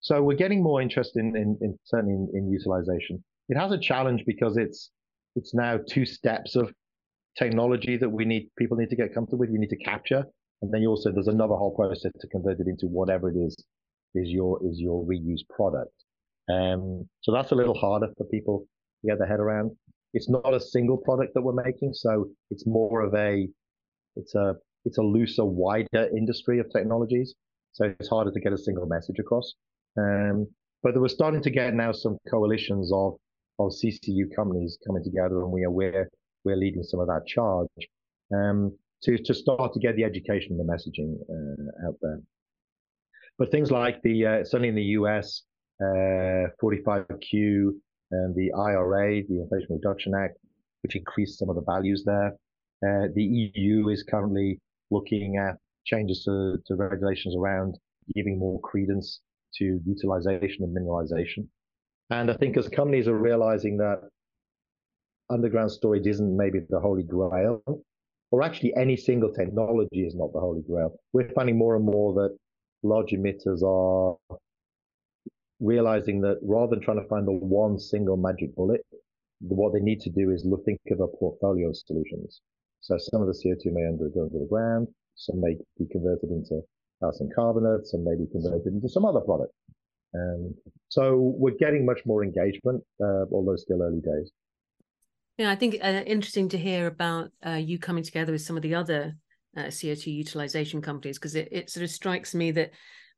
So 0.00 0.22
we're 0.22 0.36
getting 0.36 0.62
more 0.62 0.80
interest 0.80 1.16
in, 1.16 1.36
in, 1.36 1.58
in 1.60 1.76
certainly 1.84 2.14
in, 2.14 2.28
in 2.34 2.50
utilization. 2.50 3.22
It 3.48 3.58
has 3.58 3.72
a 3.72 3.78
challenge 3.78 4.22
because 4.26 4.56
it's 4.56 4.90
it's 5.34 5.54
now 5.54 5.80
two 5.88 6.04
steps 6.04 6.54
of 6.54 6.72
technology 7.36 7.96
that 7.96 8.08
we 8.08 8.24
need 8.24 8.48
people 8.56 8.76
need 8.76 8.90
to 8.90 8.96
get 8.96 9.12
comfortable 9.12 9.40
with. 9.40 9.50
You 9.50 9.58
need 9.58 9.70
to 9.70 9.84
capture, 9.84 10.24
and 10.60 10.72
then 10.72 10.82
you 10.82 10.88
also 10.88 11.10
there's 11.10 11.34
another 11.38 11.54
whole 11.54 11.74
process 11.74 12.12
to 12.20 12.28
convert 12.28 12.60
it 12.60 12.68
into 12.68 12.86
whatever 12.86 13.28
it 13.28 13.36
is 13.36 13.56
is 14.14 14.28
your 14.28 14.60
is 14.68 14.78
your 14.78 15.04
reused 15.04 15.48
product. 15.56 15.96
Um, 16.48 17.08
so 17.22 17.32
that's 17.32 17.50
a 17.50 17.56
little 17.56 17.74
harder 17.74 18.08
for 18.16 18.24
people 18.26 18.66
to 19.00 19.08
get 19.08 19.18
their 19.18 19.28
head 19.28 19.40
around. 19.40 19.72
It's 20.14 20.28
not 20.28 20.54
a 20.54 20.60
single 20.60 20.98
product 20.98 21.34
that 21.34 21.42
we're 21.42 21.62
making, 21.64 21.94
so 21.94 22.28
it's 22.50 22.66
more 22.66 23.00
of 23.02 23.14
a 23.14 23.48
it's 24.16 24.34
a 24.34 24.54
it's 24.84 24.98
a 24.98 25.02
looser, 25.02 25.44
wider 25.44 26.08
industry 26.16 26.58
of 26.58 26.70
technologies. 26.70 27.34
So 27.72 27.94
it's 27.98 28.08
harder 28.08 28.30
to 28.30 28.40
get 28.40 28.52
a 28.52 28.58
single 28.58 28.86
message 28.86 29.16
across. 29.18 29.54
Um, 29.96 30.46
but 30.82 31.00
we're 31.00 31.08
starting 31.08 31.42
to 31.42 31.50
get 31.50 31.74
now 31.74 31.92
some 31.92 32.18
coalitions 32.30 32.92
of 32.92 33.16
of 33.58 33.72
CCU 33.72 34.34
companies 34.34 34.78
coming 34.86 35.04
together, 35.04 35.42
and 35.42 35.52
we 35.52 35.64
are 35.64 35.70
we're 35.70 36.08
we're 36.44 36.56
leading 36.56 36.82
some 36.82 37.00
of 37.00 37.06
that 37.06 37.26
charge 37.26 37.68
um, 38.34 38.76
to 39.04 39.16
to 39.16 39.34
start 39.34 39.72
to 39.72 39.80
get 39.80 39.96
the 39.96 40.04
education 40.04 40.58
and 40.58 40.60
the 40.60 40.72
messaging 40.72 41.14
uh, 41.30 41.88
out 41.88 41.96
there. 42.02 42.20
But 43.38 43.50
things 43.50 43.70
like 43.70 44.02
the 44.02 44.26
uh, 44.26 44.44
certainly 44.44 44.68
in 44.68 44.74
the 44.74 44.96
US, 45.00 45.42
uh, 45.80 46.48
45Q 46.62 47.72
and 48.12 48.34
the 48.34 48.52
IRA, 48.52 49.22
the 49.28 49.40
Inflation 49.40 49.68
Reduction 49.70 50.14
Act, 50.14 50.36
which 50.82 50.96
increased 50.96 51.38
some 51.38 51.48
of 51.48 51.56
the 51.56 51.62
values 51.62 52.04
there. 52.04 52.32
Uh, 52.84 53.08
the 53.14 53.50
EU 53.54 53.88
is 53.88 54.02
currently 54.02 54.58
looking 54.90 55.36
at 55.36 55.56
changes 55.84 56.22
to, 56.24 56.58
to 56.66 56.74
regulations 56.74 57.34
around 57.36 57.78
giving 58.14 58.38
more 58.38 58.60
credence 58.60 59.20
to 59.54 59.80
utilization 59.86 60.64
and 60.64 60.76
mineralization. 60.76 61.46
And 62.10 62.30
I 62.30 62.34
think 62.34 62.56
as 62.56 62.68
companies 62.68 63.08
are 63.08 63.16
realizing 63.16 63.78
that 63.78 64.08
underground 65.30 65.70
storage 65.70 66.06
isn't 66.06 66.36
maybe 66.36 66.60
the 66.68 66.80
holy 66.80 67.04
grail, 67.04 67.62
or 68.30 68.42
actually 68.42 68.74
any 68.76 68.96
single 68.96 69.32
technology 69.32 70.04
is 70.06 70.14
not 70.14 70.32
the 70.32 70.40
holy 70.40 70.62
grail, 70.62 70.94
we're 71.12 71.30
finding 71.30 71.56
more 71.56 71.76
and 71.76 71.84
more 71.84 72.12
that 72.14 72.36
large 72.82 73.12
emitters 73.12 73.62
are 73.62 74.16
realizing 75.62 76.20
that 76.22 76.38
rather 76.42 76.74
than 76.74 76.84
trying 76.84 77.00
to 77.00 77.08
find 77.08 77.26
the 77.26 77.32
one 77.32 77.78
single 77.78 78.16
magic 78.16 78.54
bullet, 78.56 78.84
what 79.40 79.72
they 79.72 79.80
need 79.80 80.00
to 80.00 80.10
do 80.10 80.30
is 80.30 80.44
look, 80.44 80.64
think 80.64 80.80
of 80.90 81.00
a 81.00 81.06
portfolio 81.06 81.68
of 81.68 81.76
solutions. 81.76 82.40
So 82.80 82.98
some 82.98 83.22
of 83.22 83.28
the 83.28 83.32
CO2 83.32 83.72
may 83.72 83.84
end 83.84 84.00
up 84.02 84.12
going 84.14 84.30
to 84.30 84.38
the 84.38 84.46
ground, 84.46 84.88
some 85.14 85.40
may 85.40 85.56
be 85.78 85.86
converted 85.90 86.30
into 86.30 86.60
calcium 87.00 87.30
carbonate, 87.34 87.86
some 87.86 88.04
may 88.04 88.16
be 88.16 88.26
converted 88.30 88.72
into 88.72 88.88
some 88.88 89.04
other 89.04 89.20
product. 89.20 89.52
Um, 90.14 90.54
so 90.88 91.34
we're 91.38 91.56
getting 91.58 91.86
much 91.86 92.00
more 92.04 92.24
engagement, 92.24 92.82
uh, 93.02 93.24
although 93.32 93.56
still 93.56 93.82
early 93.82 94.00
days. 94.00 94.30
Yeah, 95.38 95.50
I 95.50 95.56
think 95.56 95.76
uh, 95.82 96.02
interesting 96.06 96.48
to 96.50 96.58
hear 96.58 96.86
about 96.86 97.30
uh, 97.46 97.52
you 97.52 97.78
coming 97.78 98.04
together 98.04 98.32
with 98.32 98.42
some 98.42 98.56
of 98.56 98.62
the 98.62 98.74
other 98.74 99.14
uh, 99.56 99.64
CO2 99.64 100.06
utilization 100.06 100.82
companies 100.82 101.18
because 101.18 101.34
it, 101.34 101.48
it 101.50 101.70
sort 101.70 101.84
of 101.84 101.90
strikes 101.90 102.34
me 102.34 102.50
that 102.50 102.72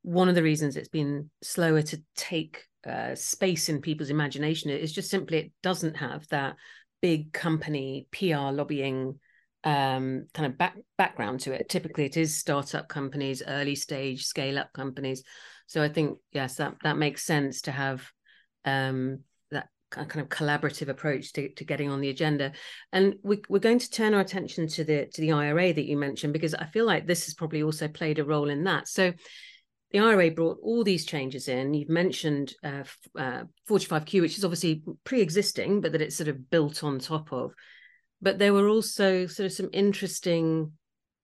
one 0.05 0.29
of 0.29 0.35
the 0.35 0.43
reasons 0.43 0.77
it's 0.77 0.87
been 0.87 1.31
slower 1.41 1.81
to 1.81 1.99
take 2.15 2.63
uh, 2.87 3.15
space 3.15 3.69
in 3.69 3.81
people's 3.81 4.11
imagination 4.11 4.69
is 4.69 4.93
just 4.93 5.09
simply 5.09 5.37
it 5.39 5.51
doesn't 5.63 5.97
have 5.97 6.27
that 6.27 6.55
big 7.01 7.33
company 7.33 8.07
PR 8.11 8.51
lobbying 8.51 9.19
um, 9.63 10.27
kind 10.35 10.45
of 10.45 10.59
back, 10.59 10.77
background 10.95 11.39
to 11.41 11.53
it. 11.53 11.69
Typically, 11.69 12.05
it 12.05 12.17
is 12.17 12.37
startup 12.37 12.87
companies, 12.87 13.41
early 13.47 13.73
stage, 13.73 14.25
scale 14.25 14.59
up 14.59 14.71
companies. 14.73 15.23
So 15.65 15.81
I 15.81 15.89
think 15.89 16.19
yes, 16.31 16.57
that 16.57 16.75
that 16.83 16.97
makes 16.97 17.25
sense 17.25 17.61
to 17.61 17.71
have 17.71 18.07
um, 18.63 19.21
that 19.49 19.69
kind 19.89 20.21
of 20.21 20.29
collaborative 20.29 20.89
approach 20.89 21.33
to, 21.33 21.49
to 21.49 21.63
getting 21.63 21.89
on 21.89 21.99
the 21.99 22.09
agenda. 22.09 22.51
And 22.91 23.15
we, 23.23 23.41
we're 23.49 23.57
going 23.57 23.79
to 23.79 23.89
turn 23.89 24.13
our 24.13 24.21
attention 24.21 24.67
to 24.67 24.83
the 24.83 25.07
to 25.15 25.21
the 25.21 25.31
IRA 25.31 25.73
that 25.73 25.85
you 25.85 25.97
mentioned 25.97 26.33
because 26.33 26.53
I 26.53 26.65
feel 26.65 26.85
like 26.85 27.07
this 27.07 27.25
has 27.25 27.33
probably 27.33 27.63
also 27.63 27.87
played 27.87 28.19
a 28.19 28.23
role 28.23 28.49
in 28.51 28.65
that. 28.65 28.87
So 28.87 29.13
the 29.91 29.99
IRA 29.99 30.31
brought 30.31 30.59
all 30.61 30.83
these 30.83 31.05
changes 31.05 31.47
in. 31.47 31.73
You've 31.73 31.89
mentioned 31.89 32.53
uh, 32.63 32.83
uh, 33.17 33.43
45Q, 33.69 34.21
which 34.21 34.37
is 34.37 34.43
obviously 34.43 34.83
pre-existing, 35.03 35.81
but 35.81 35.93
that 35.93 36.01
it's 36.01 36.15
sort 36.15 36.27
of 36.27 36.49
built 36.49 36.83
on 36.83 36.99
top 36.99 37.31
of 37.31 37.53
but 38.21 38.39
there 38.39 38.53
were 38.53 38.67
also 38.67 39.27
sort 39.27 39.45
of 39.45 39.53
some 39.53 39.69
interesting 39.71 40.71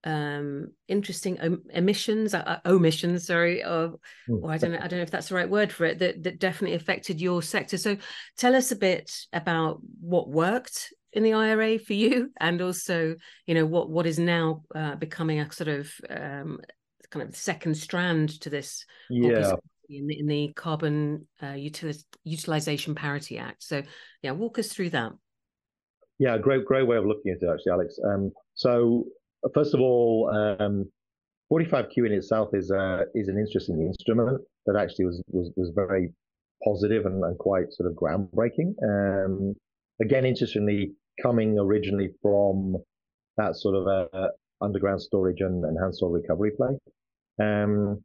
um 0.03 0.67
interesting 0.87 1.39
om- 1.39 1.63
emissions 1.69 2.33
uh, 2.33 2.39
uh 2.39 2.59
omissions 2.65 3.27
sorry 3.27 3.61
of 3.61 3.95
hmm. 4.25 4.43
or 4.43 4.51
i 4.51 4.57
don't 4.57 4.71
know 4.71 4.79
i 4.79 4.87
don't 4.87 4.97
know 4.97 5.03
if 5.03 5.11
that's 5.11 5.29
the 5.29 5.35
right 5.35 5.49
word 5.49 5.71
for 5.71 5.85
it 5.85 5.99
that, 5.99 6.23
that 6.23 6.39
definitely 6.39 6.75
affected 6.75 7.21
your 7.21 7.43
sector 7.43 7.77
so 7.77 7.95
tell 8.35 8.55
us 8.55 8.71
a 8.71 8.75
bit 8.75 9.11
about 9.31 9.79
what 9.99 10.27
worked 10.27 10.91
in 11.13 11.21
the 11.21 11.33
ira 11.33 11.77
for 11.77 11.93
you 11.93 12.31
and 12.39 12.63
also 12.63 13.15
you 13.45 13.53
know 13.53 13.65
what 13.65 13.91
what 13.91 14.07
is 14.07 14.17
now 14.17 14.63
uh, 14.73 14.95
becoming 14.95 15.39
a 15.39 15.51
sort 15.51 15.67
of 15.67 15.91
um 16.09 16.59
kind 17.11 17.27
of 17.27 17.35
second 17.35 17.75
strand 17.75 18.39
to 18.41 18.49
this 18.49 18.85
yeah 19.09 19.53
in 19.89 20.07
the, 20.07 20.19
in 20.19 20.25
the 20.25 20.53
carbon 20.55 21.27
uh, 21.43 21.55
utilization 22.23 22.95
parity 22.95 23.37
act 23.37 23.61
so 23.61 23.83
yeah 24.21 24.31
walk 24.31 24.57
us 24.57 24.69
through 24.69 24.89
that 24.89 25.11
yeah, 26.21 26.37
great, 26.37 26.65
great 26.65 26.85
way 26.85 26.97
of 26.97 27.05
looking 27.07 27.31
at 27.31 27.41
it, 27.41 27.51
actually, 27.51 27.71
Alex. 27.71 27.99
Um, 28.05 28.31
so 28.53 29.05
first 29.55 29.73
of 29.73 29.79
all, 29.81 30.29
um, 30.31 30.85
45Q 31.51 32.05
in 32.05 32.11
itself 32.11 32.49
is 32.53 32.69
uh, 32.69 33.05
is 33.15 33.27
an 33.27 33.39
interesting 33.39 33.81
instrument 33.81 34.39
that 34.67 34.75
actually 34.75 35.05
was 35.05 35.23
was, 35.29 35.51
was 35.55 35.71
very 35.73 36.13
positive 36.63 37.07
and, 37.07 37.23
and 37.23 37.35
quite 37.39 37.73
sort 37.73 37.89
of 37.89 37.97
groundbreaking. 37.97 38.75
Um, 38.83 39.55
again, 39.99 40.23
interestingly, 40.23 40.91
coming 41.23 41.57
originally 41.57 42.11
from 42.21 42.77
that 43.37 43.55
sort 43.55 43.73
of 43.75 43.87
uh, 44.13 44.27
underground 44.61 45.01
storage 45.01 45.41
and 45.41 45.65
enhanced 45.65 46.03
oil 46.03 46.11
recovery 46.11 46.51
play. 46.55 46.77
Um, 47.41 48.03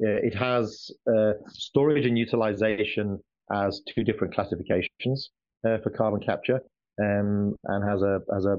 it 0.00 0.34
has 0.34 0.90
uh, 1.06 1.32
storage 1.48 2.04
and 2.04 2.18
utilization 2.18 3.18
as 3.52 3.82
two 3.94 4.04
different 4.04 4.34
classifications 4.34 5.30
uh, 5.66 5.78
for 5.82 5.90
carbon 5.90 6.20
capture 6.20 6.60
um, 7.00 7.54
and 7.64 7.88
has 7.88 8.02
a 8.02 8.20
has 8.32 8.44
a, 8.46 8.56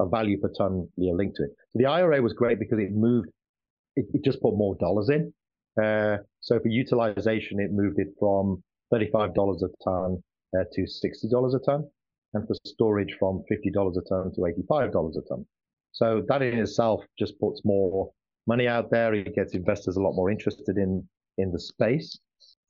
a 0.00 0.08
value 0.08 0.40
per 0.40 0.50
ton 0.56 0.88
you 0.96 1.10
know, 1.10 1.16
linked 1.16 1.36
to 1.36 1.44
it. 1.44 1.50
So 1.72 1.78
the 1.78 1.86
IRA 1.86 2.22
was 2.22 2.32
great 2.32 2.58
because 2.58 2.78
it 2.78 2.92
moved, 2.92 3.28
it, 3.96 4.06
it 4.12 4.24
just 4.24 4.40
put 4.40 4.56
more 4.56 4.76
dollars 4.80 5.10
in. 5.10 5.32
Uh, 5.82 6.18
so 6.40 6.58
for 6.58 6.68
utilization, 6.68 7.60
it 7.60 7.70
moved 7.72 7.98
it 7.98 8.08
from 8.18 8.62
$35 8.92 9.62
a 9.62 9.84
ton 9.84 10.22
uh, 10.58 10.64
to 10.72 10.82
$60 10.82 11.54
a 11.54 11.58
ton, 11.64 11.84
and 12.34 12.46
for 12.46 12.54
storage 12.66 13.14
from 13.18 13.42
$50 13.50 13.96
a 13.96 14.08
ton 14.08 14.32
to 14.34 14.40
$85 14.70 14.88
a 14.88 15.28
ton. 15.28 15.46
So 15.92 16.22
that 16.28 16.42
in 16.42 16.58
itself 16.58 17.02
just 17.18 17.38
puts 17.40 17.62
more 17.64 18.10
money 18.48 18.66
out 18.66 18.90
there. 18.90 19.14
It 19.14 19.34
gets 19.34 19.54
investors 19.54 19.96
a 19.96 20.00
lot 20.00 20.14
more 20.14 20.30
interested 20.30 20.76
in 20.76 21.06
in 21.36 21.52
the 21.52 21.60
space. 21.60 22.18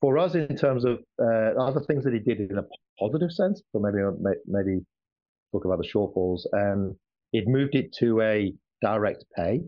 For 0.01 0.17
us, 0.17 0.35
in 0.35 0.55
terms 0.55 0.85
of 0.85 0.99
uh, 1.21 1.59
other 1.59 1.81
things 1.81 2.03
that 2.03 2.13
he 2.13 2.19
did 2.19 2.51
in 2.51 2.57
a 2.57 2.65
positive 2.99 3.31
sense, 3.31 3.61
but 3.73 3.81
maybe 3.81 3.97
maybe 4.45 4.79
talk 5.51 5.65
about 5.65 5.79
the 5.79 5.87
shortfalls. 5.87 6.41
Um, 6.53 6.95
it 7.33 7.45
moved 7.47 7.75
it 7.75 7.93
to 7.99 8.21
a 8.21 8.53
direct 8.81 9.23
pay, 9.35 9.61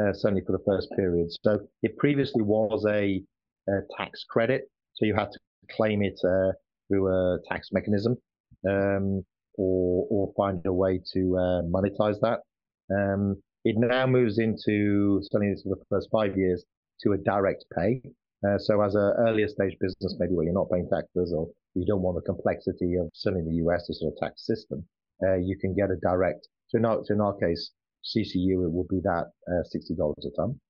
uh, 0.00 0.12
certainly 0.12 0.42
for 0.46 0.52
the 0.52 0.64
first 0.66 0.88
period. 0.96 1.28
So 1.42 1.60
it 1.82 1.96
previously 1.98 2.42
was 2.42 2.84
a, 2.86 3.22
a 3.68 3.80
tax 3.96 4.24
credit, 4.28 4.62
so 4.94 5.06
you 5.06 5.14
had 5.14 5.30
to 5.32 5.38
claim 5.76 6.02
it 6.02 6.18
uh, 6.24 6.52
through 6.88 7.08
a 7.08 7.38
tax 7.48 7.68
mechanism, 7.72 8.16
um, 8.68 9.24
or 9.56 10.06
or 10.10 10.32
find 10.36 10.64
a 10.66 10.72
way 10.72 11.00
to 11.12 11.36
uh, 11.36 11.62
monetize 11.62 12.18
that. 12.20 12.40
Um, 12.94 13.42
it 13.64 13.76
now 13.78 14.06
moves 14.06 14.38
into 14.38 15.20
certainly 15.30 15.54
for 15.62 15.76
the 15.76 15.84
first 15.88 16.08
five 16.10 16.36
years 16.36 16.64
to 17.02 17.12
a 17.12 17.18
direct 17.18 17.64
pay. 17.76 18.02
Uh, 18.46 18.58
so 18.58 18.82
as 18.82 18.94
an 18.94 19.12
earlier 19.18 19.46
stage 19.46 19.76
business, 19.80 20.16
maybe 20.18 20.34
where 20.34 20.44
you're 20.44 20.54
not 20.54 20.70
paying 20.70 20.88
taxes 20.92 21.32
or 21.36 21.48
you 21.74 21.86
don't 21.86 22.02
want 22.02 22.16
the 22.16 22.22
complexity 22.22 22.96
of 22.96 23.08
certainly 23.14 23.44
the 23.48 23.64
US 23.64 23.88
as 23.88 24.02
a 24.02 24.24
tax 24.24 24.46
system, 24.46 24.84
uh, 25.24 25.36
you 25.36 25.56
can 25.58 25.74
get 25.74 25.90
a 25.90 25.96
direct. 25.96 26.48
So 26.68 26.78
in 26.78 26.84
our, 26.84 27.04
so 27.04 27.14
in 27.14 27.20
our 27.20 27.36
case, 27.36 27.70
CCU, 28.04 28.64
it 28.64 28.72
will 28.72 28.86
be 28.90 29.00
that 29.04 29.30
uh, 29.48 29.62
$60 29.74 30.14
a 30.18 30.30
ton. 30.36 30.60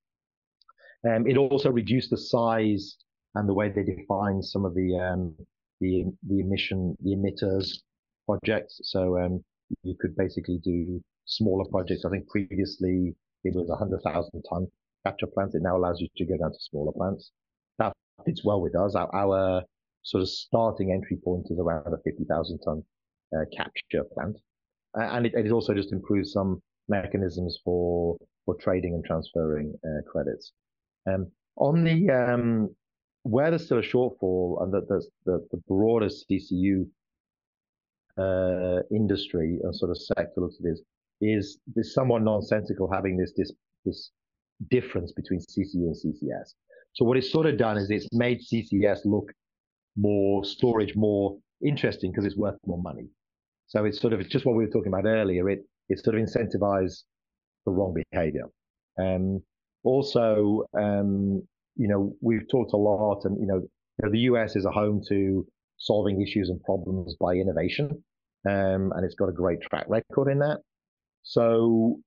Um, 1.05 1.27
it 1.27 1.37
also 1.37 1.69
reduced 1.69 2.11
the 2.11 2.17
size 2.17 2.95
and 3.35 3.49
the 3.49 3.53
way 3.53 3.69
they 3.69 3.83
define 3.83 4.41
some 4.41 4.63
of 4.63 4.73
the 4.75 4.97
um, 4.97 5.35
the 5.81 6.05
the 6.27 6.39
emission 6.39 6.95
the 7.03 7.15
emitters 7.15 7.79
projects. 8.25 8.79
So 8.83 9.19
um, 9.19 9.43
you 9.83 9.95
could 9.99 10.15
basically 10.15 10.59
do 10.63 11.01
smaller 11.25 11.65
projects. 11.69 12.05
I 12.05 12.09
think 12.09 12.27
previously 12.27 13.15
it 13.43 13.55
was 13.55 13.69
a 13.69 13.75
hundred 13.75 14.01
thousand 14.03 14.43
ton 14.49 14.67
capture 15.05 15.27
plant. 15.27 15.55
It 15.55 15.61
now 15.61 15.77
allows 15.77 15.99
you 15.99 16.07
to 16.17 16.25
go 16.25 16.37
down 16.37 16.51
to 16.51 16.59
smaller 16.59 16.91
plants. 16.91 17.31
That 17.79 17.93
fits 18.25 18.43
well 18.43 18.61
with 18.61 18.75
us. 18.75 18.95
Our, 18.95 19.13
our 19.13 19.63
sort 20.03 20.21
of 20.21 20.29
starting 20.29 20.91
entry 20.91 21.17
point 21.23 21.47
is 21.49 21.59
around 21.59 21.93
a 21.93 21.97
50,000 22.03 22.59
ton 22.59 22.83
uh, 23.35 23.45
capture 23.55 24.03
plant. 24.13 24.37
Uh, 24.97 25.03
and 25.03 25.25
it, 25.25 25.33
it, 25.33 25.51
also 25.51 25.73
just 25.73 25.91
improves 25.91 26.31
some 26.31 26.61
mechanisms 26.87 27.59
for, 27.63 28.17
for 28.45 28.55
trading 28.55 28.93
and 28.93 29.03
transferring 29.03 29.73
uh, 29.83 30.09
credits. 30.09 30.51
Um, 31.07 31.31
on 31.57 31.83
the, 31.83 32.09
um, 32.11 32.75
where 33.23 33.49
there's 33.49 33.65
still 33.65 33.79
a 33.79 33.81
shortfall 33.81 34.61
and 34.61 34.73
that 34.73 34.87
the, 34.87 35.03
the, 35.25 35.47
the 35.51 35.61
broader 35.67 36.09
CCU 36.09 36.85
uh, 38.17 38.83
industry 38.91 39.59
and 39.63 39.75
sort 39.75 39.89
of 39.89 39.97
sector 39.97 40.41
looks 40.41 40.57
at 40.57 40.63
this 40.63 40.81
is 41.23 41.59
this 41.75 41.93
somewhat 41.93 42.21
nonsensical 42.21 42.89
having 42.91 43.17
this, 43.17 43.33
this, 43.37 43.51
this 43.85 44.11
difference 44.69 45.11
between 45.13 45.39
CCU 45.39 45.87
and 45.87 45.95
CCS. 45.95 46.53
So 46.93 47.05
what 47.05 47.17
it's 47.17 47.31
sort 47.31 47.45
of 47.45 47.57
done 47.57 47.77
is 47.77 47.89
it's 47.89 48.07
made 48.11 48.39
CCS 48.39 48.99
look 49.05 49.31
more 49.95 50.43
storage 50.43 50.95
more 50.95 51.37
interesting 51.65 52.11
because 52.11 52.25
it's 52.25 52.37
worth 52.37 52.57
more 52.65 52.81
money. 52.81 53.07
So 53.67 53.85
it's 53.85 53.99
sort 53.99 54.13
of 54.13 54.27
just 54.29 54.45
what 54.45 54.55
we 54.55 54.65
were 54.65 54.71
talking 54.71 54.93
about 54.93 55.05
earlier. 55.05 55.49
It 55.49 55.59
it 55.89 56.03
sort 56.03 56.17
of 56.17 56.23
incentivizes 56.23 57.03
the 57.65 57.71
wrong 57.71 57.95
behavior. 58.11 58.45
Um, 58.99 59.41
also, 59.83 60.63
um, 60.77 61.41
you 61.75 61.87
know, 61.87 62.13
we've 62.21 62.47
talked 62.49 62.73
a 62.73 62.77
lot, 62.77 63.21
and 63.25 63.37
you 63.39 63.47
know, 63.47 63.57
you 63.57 64.03
know, 64.03 64.11
the 64.11 64.19
US 64.19 64.55
is 64.55 64.65
a 64.65 64.71
home 64.71 65.01
to 65.09 65.45
solving 65.77 66.21
issues 66.21 66.49
and 66.49 66.61
problems 66.63 67.15
by 67.19 67.33
innovation, 67.33 68.03
um, 68.47 68.91
and 68.95 69.03
it's 69.03 69.15
got 69.15 69.29
a 69.29 69.33
great 69.33 69.61
track 69.61 69.85
record 69.87 70.31
in 70.31 70.39
that. 70.39 70.59
So 71.23 71.99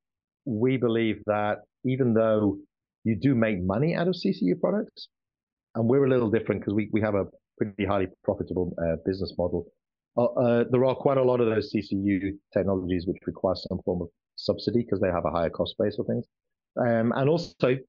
we 0.44 0.76
believe 0.76 1.22
that 1.26 1.58
even 1.84 2.14
though 2.14 2.58
you 3.04 3.16
do 3.16 3.34
make 3.34 3.62
money 3.62 3.94
out 3.94 4.08
of 4.08 4.14
CCU 4.14 4.60
products, 4.60 5.08
and 5.74 5.88
we're 5.88 6.04
a 6.04 6.08
little 6.08 6.30
different 6.30 6.60
because 6.60 6.74
we, 6.74 6.88
we 6.92 7.00
have 7.00 7.14
a 7.14 7.26
pretty 7.58 7.84
highly 7.84 8.08
profitable 8.24 8.74
uh, 8.82 8.96
business 9.04 9.34
model. 9.38 9.66
Uh, 10.16 10.24
uh, 10.24 10.64
there 10.70 10.84
are 10.84 10.94
quite 10.94 11.18
a 11.18 11.22
lot 11.22 11.40
of 11.40 11.46
those 11.46 11.72
CCU 11.72 12.32
technologies 12.52 13.06
which 13.06 13.18
require 13.26 13.54
some 13.54 13.78
form 13.84 14.02
of 14.02 14.08
subsidy 14.36 14.82
because 14.82 15.00
they 15.00 15.08
have 15.08 15.24
a 15.24 15.30
higher 15.30 15.50
cost 15.50 15.74
base 15.78 15.96
or 15.98 16.04
things. 16.06 16.24
Um, 16.78 17.12
and 17.14 17.28
also, 17.28 17.68
you 17.68 17.80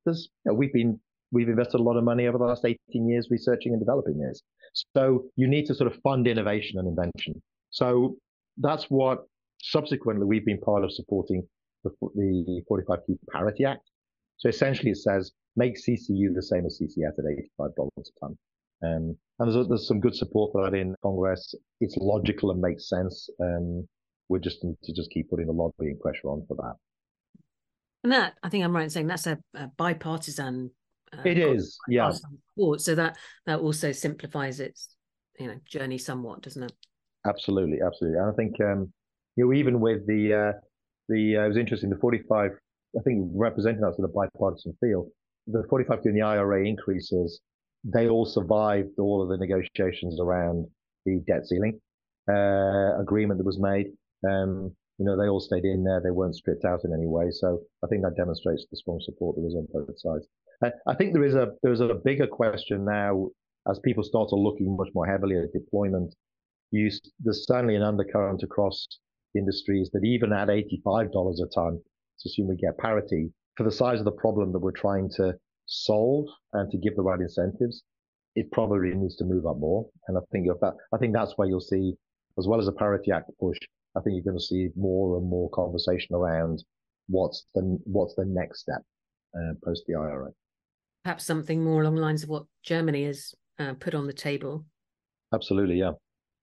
know, 0.46 0.54
we've 0.54 0.74
been 0.74 1.00
we've 1.32 1.50
invested 1.50 1.80
a 1.80 1.84
lot 1.84 1.98
of 1.98 2.04
money 2.04 2.28
over 2.28 2.38
the 2.38 2.46
last 2.46 2.64
18 2.64 3.08
years 3.08 3.28
researching 3.30 3.74
and 3.74 3.82
developing 3.82 4.18
this. 4.18 4.42
So 4.96 5.26
you 5.36 5.48
need 5.48 5.66
to 5.66 5.76
sort 5.76 5.92
of 5.92 6.00
fund 6.02 6.28
innovation 6.28 6.80
and 6.80 6.88
invention. 6.88 7.42
So 7.70 8.16
that's 8.58 8.86
what 8.86 9.26
subsequently 9.62 10.26
we've 10.26 10.46
been 10.46 10.60
part 10.60 10.84
of 10.84 10.92
supporting 10.92 11.44
the, 11.84 11.92
the 12.16 12.62
45Q 12.70 13.18
Parity 13.32 13.66
Act. 13.66 13.90
So 14.38 14.50
essentially, 14.50 14.92
it 14.92 14.98
says 14.98 15.32
make 15.56 15.76
CCU 15.76 16.34
the 16.34 16.42
same 16.42 16.66
as 16.66 16.80
CCS 16.82 17.18
at 17.18 17.26
$85 17.60 17.90
a 17.98 18.02
ton. 18.20 18.38
Um, 18.84 19.18
and 19.40 19.52
there's, 19.54 19.68
there's 19.68 19.88
some 19.88 20.00
good 20.00 20.16
support 20.16 20.52
for 20.52 20.64
that 20.64 20.78
in 20.78 20.96
Congress. 21.02 21.56
It's 21.82 21.98
logical 21.98 22.52
and 22.52 22.62
makes 22.62 22.88
sense. 22.90 23.30
Um, 23.42 23.88
we 24.30 24.40
just 24.40 24.62
to 24.62 24.94
just 24.94 25.10
keep 25.12 25.30
putting 25.30 25.48
the 25.48 25.54
lobbying 25.54 25.98
pressure 26.00 26.28
on 26.28 26.46
for 26.48 26.56
that. 26.58 26.76
And 28.04 28.14
that, 28.14 28.34
I 28.44 28.50
think 28.50 28.64
I'm 28.64 28.76
right 28.76 28.84
in 28.84 28.90
saying 28.90 29.08
that's 29.08 29.28
a, 29.28 29.40
a 29.56 29.68
bipartisan. 29.78 30.72
Uh, 31.12 31.22
it 31.26 31.38
is, 31.38 31.78
yeah. 31.88 32.12
Support. 32.12 32.82
So 32.82 32.96
that 32.96 33.18
that 33.46 33.60
also 33.60 33.92
simplifies 33.92 34.60
its, 34.60 34.96
you 35.40 35.48
know, 35.48 35.56
journey 35.66 35.98
somewhat, 35.98 36.42
doesn't 36.42 36.64
it? 36.64 36.74
Absolutely, 37.26 37.80
absolutely. 37.86 38.20
And 38.20 38.30
I 38.30 38.34
think, 38.34 38.56
um, 38.62 38.94
you 39.38 39.46
know, 39.46 39.54
even 39.54 39.80
with 39.80 40.06
the 40.08 40.34
uh, 40.34 40.60
the 41.08 41.38
uh, 41.38 41.46
it 41.46 41.48
was 41.48 41.58
interesting. 41.58 41.90
The 41.90 41.98
45, 41.98 42.52
I 42.98 43.02
think, 43.04 43.32
representing 43.34 43.82
that 43.82 43.96
sort 43.96 44.10
of 44.10 44.14
bipartisan 44.14 44.76
feel. 44.82 45.08
The 45.48 45.64
45 45.70 46.00
in 46.06 46.16
the 46.16 46.22
IRA 46.22 46.66
increases 46.66 47.40
they 47.84 48.10
all 48.10 48.26
survived 48.26 49.00
all 49.00 49.22
of 49.22 49.30
the 49.30 49.38
negotiations 49.38 50.20
around 50.20 50.68
the 51.06 51.24
debt 51.28 51.48
ceiling 51.48 51.80
uh, 52.30 53.00
agreement 53.00 53.38
that 53.38 53.46
was 53.46 53.60
made. 53.60 53.88
Um, 54.28 54.76
you 54.98 55.06
know, 55.06 55.16
they 55.16 55.30
all 55.30 55.40
stayed 55.40 55.64
in 55.64 55.84
there. 55.84 56.02
They 56.04 56.12
weren't 56.12 56.36
stripped 56.36 56.66
out 56.66 56.84
in 56.84 56.94
any 56.94 57.06
way. 57.06 57.28
So 57.30 57.60
I 57.84 57.88
think 57.88 58.04
that 58.04 58.18
demonstrates 58.18 58.66
the 58.70 58.78
strong 58.78 59.00
support 59.02 59.36
there 59.36 59.46
was 59.46 59.56
on 59.56 59.68
both 59.72 60.00
sides. 60.00 60.28
I, 60.64 60.92
I 60.92 60.96
think 60.96 61.14
there 61.14 61.24
is 61.24 61.36
a 61.36 61.50
there 61.62 61.72
is 61.72 61.82
a 61.82 62.02
bigger 62.04 62.28
question 62.28 62.84
now 62.84 63.30
as 63.70 63.80
people 63.80 64.04
start 64.04 64.30
to 64.30 64.36
looking 64.36 64.76
much 64.76 64.90
more 64.96 65.06
heavily 65.06 65.38
at 65.38 65.54
deployment. 65.54 66.16
You, 66.72 66.90
there's 67.20 67.46
certainly 67.46 67.76
an 67.76 67.84
undercurrent 67.84 68.44
across 68.44 68.88
industries 69.36 69.90
that 69.94 70.04
even 70.04 70.34
at 70.34 70.48
$85 70.48 71.08
a 71.08 71.48
ton, 71.54 71.80
let's 72.16 72.26
assume 72.26 72.48
we 72.48 72.56
get 72.56 72.78
parity, 72.78 73.32
for 73.56 73.64
the 73.64 73.72
size 73.72 74.00
of 74.00 74.06
the 74.06 74.12
problem 74.12 74.52
that 74.52 74.60
we're 74.60 74.72
trying 74.72 75.10
to 75.18 75.34
solve 75.66 76.28
and 76.54 76.72
to 76.72 76.78
give 76.78 76.96
the 76.96 77.02
right 77.02 77.20
incentives, 77.20 77.84
it 78.36 78.52
probably 78.52 78.94
needs 78.94 79.16
to 79.18 79.26
move 79.26 79.46
up 79.46 79.58
more. 79.58 79.90
And 80.08 80.18
I 80.18 80.22
think 80.32 80.48
that 80.48 80.74
I 80.94 80.98
think 80.98 81.14
that's 81.14 81.34
where 81.38 81.48
you'll 81.48 81.60
see, 81.60 81.94
as 82.38 82.48
well 82.48 82.60
as 82.60 82.68
a 82.68 82.72
Parity 82.72 83.12
Act 83.12 83.32
push, 83.40 83.58
I 83.98 84.02
think 84.02 84.16
you're 84.16 84.32
going 84.32 84.40
to 84.40 84.44
see 84.44 84.70
more 84.76 85.18
and 85.18 85.28
more 85.28 85.50
conversation 85.50 86.16
around 86.16 86.64
what's 87.08 87.46
the 87.56 87.80
what's 87.86 88.14
the 88.16 88.26
next 88.26 88.62
step 88.62 88.82
uh, 89.36 89.54
post 89.64 89.84
the 89.88 89.96
IRA. 89.96 90.30
Perhaps 91.04 91.26
something 91.26 91.64
more 91.64 91.82
along 91.82 91.96
the 91.96 92.02
lines 92.02 92.24
of 92.24 92.30
what 92.30 92.46
Germany 92.64 93.06
has 93.06 93.34
uh, 93.60 93.74
put 93.80 93.96
on 93.96 94.06
the 94.06 94.14
table. 94.14 94.66
Absolutely, 95.34 95.80
yeah. 95.80 95.92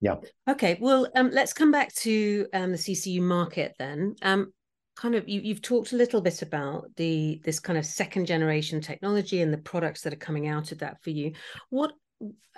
Yeah. 0.05 0.17
Okay. 0.47 0.77
Well, 0.83 1.09
um, 1.17 1.31
let's 1.33 1.55
come 1.55 1.71
back 1.71 1.91
to 1.95 2.47
um, 2.53 2.73
the 2.73 2.77
CCU 2.77 3.23
market 3.23 3.75
then. 3.79 4.15
Um, 4.21 4.53
kind 4.97 5.15
of 5.15 5.27
you, 5.27 5.41
you've 5.41 5.63
talked 5.63 5.93
a 5.93 5.97
little 5.97 6.21
bit 6.21 6.43
about 6.43 6.95
the 6.97 7.41
this 7.43 7.59
kind 7.59 7.79
of 7.79 7.87
second 7.87 8.27
generation 8.27 8.83
technology 8.83 9.41
and 9.41 9.51
the 9.51 9.59
products 9.59 10.03
that 10.03 10.13
are 10.13 10.17
coming 10.17 10.47
out 10.47 10.73
of 10.73 10.79
that 10.81 11.03
for 11.03 11.09
you 11.09 11.33
what 11.71 11.93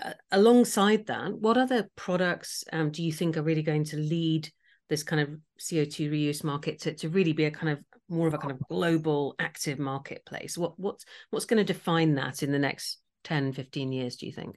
uh, 0.03 0.13
alongside 0.33 1.07
that 1.07 1.33
what 1.39 1.57
other 1.57 1.89
products 1.95 2.65
um, 2.73 2.91
do 2.91 3.03
you 3.03 3.13
think 3.13 3.37
are 3.37 3.43
really 3.43 3.63
going 3.63 3.85
to 3.85 3.97
lead 3.97 4.51
this 4.91 5.05
kind 5.05 5.23
of 5.23 5.31
co2 5.61 6.11
reuse 6.11 6.43
market 6.43 6.81
to, 6.81 6.93
to 6.95 7.09
really 7.09 7.33
be 7.33 7.45
a 7.45 7.51
kind 7.51 7.73
of 7.73 7.79
more 8.09 8.27
of 8.27 8.35
a 8.35 8.39
kind 8.39 8.53
of 8.53 8.59
global 8.69 9.37
active 9.39 9.79
marketplace 9.79 10.59
what 10.59 10.79
what's 10.79 11.07
what's 11.31 11.47
going 11.47 11.65
to 11.65 11.73
define 11.73 12.17
that 12.17 12.43
in 12.43 12.51
the 12.51 12.59
next 12.59 12.99
10 13.25 13.53
15 13.53 13.93
years 13.93 14.17
do 14.17 14.27
you 14.27 14.33
think 14.33 14.57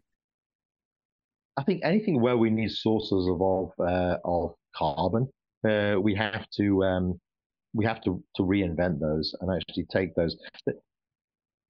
i 1.59 1.63
think 1.63 1.81
anything 1.83 2.21
where 2.21 2.37
we 2.37 2.49
need 2.49 2.71
sources 2.71 3.27
of 3.33 3.39
of, 3.41 3.71
uh, 3.79 4.17
of 4.23 4.55
carbon 4.75 5.27
uh, 5.67 5.95
we 6.01 6.15
have 6.15 6.45
to 6.57 6.83
um, 6.83 7.19
we 7.73 7.85
have 7.85 8.01
to 8.01 8.23
to 8.35 8.43
reinvent 8.43 8.99
those 8.99 9.35
and 9.41 9.51
actually 9.51 9.85
take 9.91 10.15
those. 10.15 10.37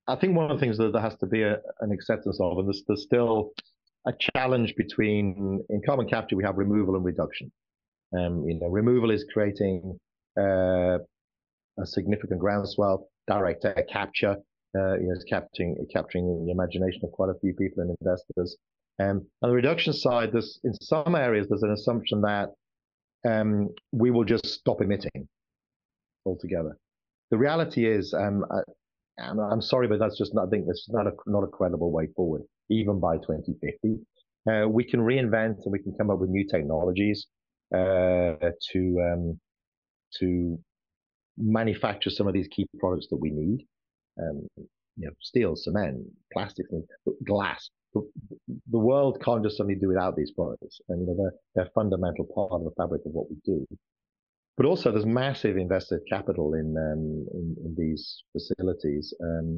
I 0.07 0.15
think 0.15 0.35
one 0.35 0.49
of 0.49 0.57
the 0.57 0.65
things 0.65 0.77
that 0.77 0.91
there 0.91 1.01
has 1.01 1.15
to 1.17 1.27
be 1.27 1.43
a, 1.43 1.57
an 1.81 1.91
acceptance 1.91 2.39
of, 2.41 2.57
and 2.57 2.67
there's, 2.67 2.83
there's 2.87 3.03
still 3.03 3.51
a 4.07 4.13
challenge 4.35 4.73
between 4.75 5.63
in 5.69 5.81
carbon 5.85 6.07
capture 6.07 6.35
we 6.35 6.43
have 6.43 6.57
removal 6.57 6.95
and 6.95 7.05
reduction. 7.05 7.51
Um, 8.17 8.43
you 8.47 8.59
know, 8.59 8.67
removal 8.67 9.11
is 9.11 9.23
creating 9.31 9.99
uh, 10.39 10.97
a 11.79 11.85
significant 11.85 12.39
groundswell. 12.39 13.07
Direct 13.27 13.63
air 13.65 13.85
capture 13.91 14.37
uh, 14.79 14.95
capturing 15.29 15.75
capturing 15.93 16.45
the 16.45 16.51
imagination 16.51 17.01
of 17.03 17.11
quite 17.11 17.29
a 17.29 17.39
few 17.39 17.53
people 17.53 17.83
and 17.83 17.95
investors. 18.01 18.57
Um, 18.99 19.25
on 19.41 19.49
the 19.49 19.55
reduction 19.55 19.93
side, 19.93 20.31
there's 20.33 20.59
in 20.63 20.73
some 20.73 21.15
areas 21.15 21.47
there's 21.49 21.63
an 21.63 21.71
assumption 21.71 22.21
that 22.21 22.49
um, 23.27 23.69
we 23.91 24.11
will 24.11 24.25
just 24.25 24.45
stop 24.45 24.81
emitting 24.81 25.27
altogether. 26.25 26.77
The 27.31 27.37
reality 27.37 27.87
is, 27.87 28.13
um, 28.13 28.45
I, 28.51 28.59
I'm 29.21 29.61
sorry, 29.61 29.87
but 29.87 29.99
that's 29.99 30.17
just 30.17 30.33
not, 30.33 30.47
I 30.47 30.49
think 30.49 30.65
that's 30.67 30.87
not 30.89 31.07
a, 31.07 31.11
not 31.27 31.43
a 31.43 31.47
credible 31.47 31.91
way 31.91 32.07
forward, 32.15 32.43
even 32.69 32.99
by 32.99 33.17
2050. 33.17 33.99
Uh, 34.49 34.67
we 34.67 34.83
can 34.83 34.99
reinvent 35.01 35.63
and 35.63 35.71
we 35.71 35.79
can 35.79 35.93
come 35.97 36.09
up 36.09 36.19
with 36.19 36.29
new 36.29 36.47
technologies 36.47 37.27
uh, 37.75 38.35
to 38.71 39.11
um, 39.13 39.39
to 40.19 40.57
manufacture 41.37 42.09
some 42.09 42.27
of 42.27 42.33
these 42.33 42.47
key 42.47 42.65
products 42.79 43.07
that 43.09 43.17
we 43.17 43.29
need. 43.29 43.65
Um, 44.19 44.47
you 44.97 45.07
know, 45.07 45.11
steel, 45.21 45.55
cement, 45.55 46.01
plastics, 46.33 46.69
glass. 47.25 47.69
The, 48.71 48.79
world 48.79 49.21
can't 49.23 49.43
just 49.43 49.57
suddenly 49.57 49.79
do 49.79 49.87
without 49.87 50.15
these 50.15 50.31
products, 50.31 50.79
and 50.89 51.01
you 51.01 51.07
know 51.07 51.15
they're 51.17 51.33
they're 51.55 51.71
fundamental 51.73 52.25
part 52.33 52.51
of 52.51 52.63
the 52.63 52.71
fabric 52.77 53.01
of 53.05 53.11
what 53.11 53.29
we 53.29 53.37
do. 53.45 53.65
But 54.57 54.65
also, 54.65 54.91
there's 54.91 55.05
massive 55.05 55.57
invested 55.57 56.01
capital 56.09 56.53
in 56.53 56.75
um, 56.77 57.25
in, 57.33 57.55
in, 57.65 57.75
these 57.77 58.23
facilities 58.33 59.13
um, 59.23 59.57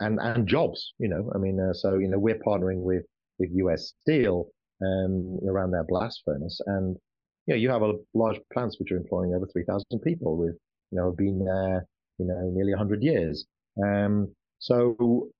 and 0.00 0.18
and 0.20 0.46
jobs. 0.46 0.92
You 0.98 1.08
know, 1.08 1.30
I 1.34 1.38
mean, 1.38 1.60
uh, 1.60 1.72
so 1.72 1.98
you 1.98 2.08
know, 2.08 2.18
we're 2.18 2.40
partnering 2.46 2.82
with 2.82 3.04
with 3.38 3.50
US 3.52 3.92
Steel 4.02 4.48
um, 4.82 5.38
around 5.48 5.70
their 5.70 5.84
blast 5.84 6.22
furnace, 6.24 6.60
and 6.66 6.96
you 7.46 7.54
know, 7.54 7.58
you 7.60 7.70
have 7.70 7.82
a 7.82 7.94
large 8.14 8.38
plants 8.52 8.78
which 8.78 8.92
are 8.92 8.96
employing 8.96 9.34
over 9.34 9.46
3,000 9.52 9.84
people 10.00 10.36
with 10.36 10.56
you 10.90 10.98
know 10.98 11.12
been 11.12 11.44
there 11.44 11.86
you 12.18 12.26
know 12.26 12.50
nearly 12.52 12.72
100 12.72 13.02
years. 13.02 13.46
Um, 13.82 14.34
so, 14.58 15.30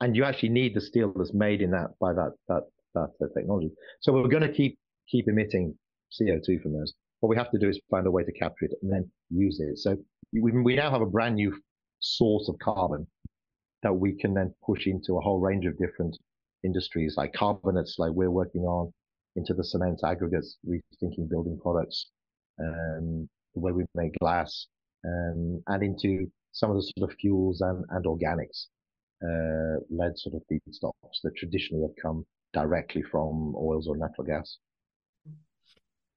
and 0.00 0.14
you 0.14 0.24
actually 0.24 0.50
need 0.50 0.74
the 0.74 0.80
steel 0.80 1.12
that's 1.16 1.32
made 1.34 1.60
in 1.62 1.70
that 1.70 1.88
by 2.00 2.12
that 2.12 2.32
that 2.48 2.62
that 2.94 3.10
uh, 3.22 3.26
technology. 3.36 3.70
So 4.00 4.12
we're 4.12 4.28
going 4.28 4.42
to 4.42 4.52
keep 4.52 4.78
keep 5.08 5.28
emitting 5.28 5.74
CO2 6.20 6.62
from 6.62 6.72
those. 6.72 6.94
What 7.20 7.30
we 7.30 7.36
have 7.36 7.50
to 7.50 7.58
do 7.58 7.68
is 7.68 7.80
find 7.90 8.06
a 8.06 8.10
way 8.10 8.24
to 8.24 8.32
capture 8.32 8.66
it 8.66 8.72
and 8.82 8.92
then 8.92 9.10
use 9.30 9.60
it. 9.60 9.78
So 9.78 9.96
we, 10.32 10.52
we 10.52 10.76
now 10.76 10.90
have 10.90 11.02
a 11.02 11.06
brand 11.06 11.36
new 11.36 11.56
source 12.00 12.48
of 12.48 12.58
carbon 12.58 13.06
that 13.82 13.92
we 13.92 14.14
can 14.14 14.34
then 14.34 14.54
push 14.64 14.86
into 14.86 15.16
a 15.16 15.20
whole 15.20 15.40
range 15.40 15.66
of 15.66 15.78
different 15.78 16.16
industries 16.64 17.14
like 17.16 17.32
carbonates, 17.32 17.96
like 17.98 18.12
we're 18.12 18.30
working 18.30 18.62
on, 18.62 18.92
into 19.36 19.54
the 19.54 19.64
cement 19.64 20.00
aggregates, 20.04 20.56
rethinking 20.68 21.28
building 21.28 21.58
products, 21.62 22.10
um, 22.60 23.28
the 23.54 23.60
way 23.60 23.72
we 23.72 23.84
make 23.94 24.12
glass, 24.18 24.66
um, 25.06 25.62
and 25.68 25.82
into 25.82 26.26
some 26.52 26.70
of 26.70 26.76
the 26.76 26.92
sort 26.96 27.10
of 27.10 27.16
fuels 27.18 27.60
and, 27.60 27.84
and 27.90 28.04
organics 28.04 28.66
uh, 29.22 29.80
led 29.90 30.18
sort 30.18 30.34
of 30.34 30.42
feedstocks 30.50 31.20
that 31.22 31.36
traditionally 31.36 31.82
have 31.82 31.96
come 32.00 32.24
directly 32.52 33.02
from 33.02 33.54
oils 33.56 33.86
or 33.86 33.96
natural 33.96 34.26
gas. 34.26 34.58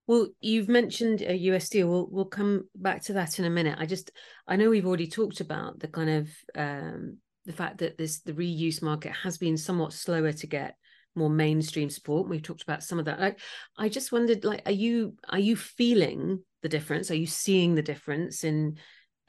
Well, 0.06 0.28
you've 0.40 0.68
mentioned 0.68 1.22
uh, 1.22 1.32
US 1.32 1.66
Steel. 1.66 1.88
We'll 1.88 2.08
we'll 2.10 2.24
come 2.24 2.68
back 2.74 3.02
to 3.04 3.12
that 3.14 3.38
in 3.38 3.44
a 3.44 3.50
minute. 3.50 3.78
I 3.78 3.86
just 3.86 4.10
I 4.46 4.56
know 4.56 4.70
we've 4.70 4.86
already 4.86 5.06
talked 5.06 5.40
about 5.40 5.78
the 5.78 5.88
kind 5.88 6.10
of 6.10 6.28
um, 6.56 7.18
the 7.46 7.52
fact 7.52 7.78
that 7.78 7.96
this 7.96 8.20
the 8.20 8.32
reuse 8.32 8.82
market 8.82 9.12
has 9.12 9.38
been 9.38 9.56
somewhat 9.56 9.92
slower 9.92 10.32
to 10.32 10.46
get 10.46 10.74
more 11.14 11.30
mainstream 11.30 11.90
support. 11.90 12.28
We've 12.28 12.42
talked 12.42 12.62
about 12.62 12.82
some 12.82 12.98
of 12.98 13.04
that. 13.04 13.20
Like, 13.20 13.38
I 13.78 13.88
just 13.88 14.12
wondered, 14.12 14.44
like, 14.44 14.62
are 14.66 14.72
you 14.72 15.14
are 15.28 15.38
you 15.38 15.56
feeling 15.56 16.42
the 16.62 16.68
difference? 16.68 17.10
Are 17.10 17.16
you 17.16 17.26
seeing 17.26 17.74
the 17.74 17.82
difference 17.82 18.44
in 18.44 18.78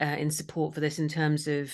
uh, 0.00 0.16
in 0.18 0.30
support 0.30 0.74
for 0.74 0.80
this 0.80 0.98
in 0.98 1.08
terms 1.08 1.46
of 1.46 1.72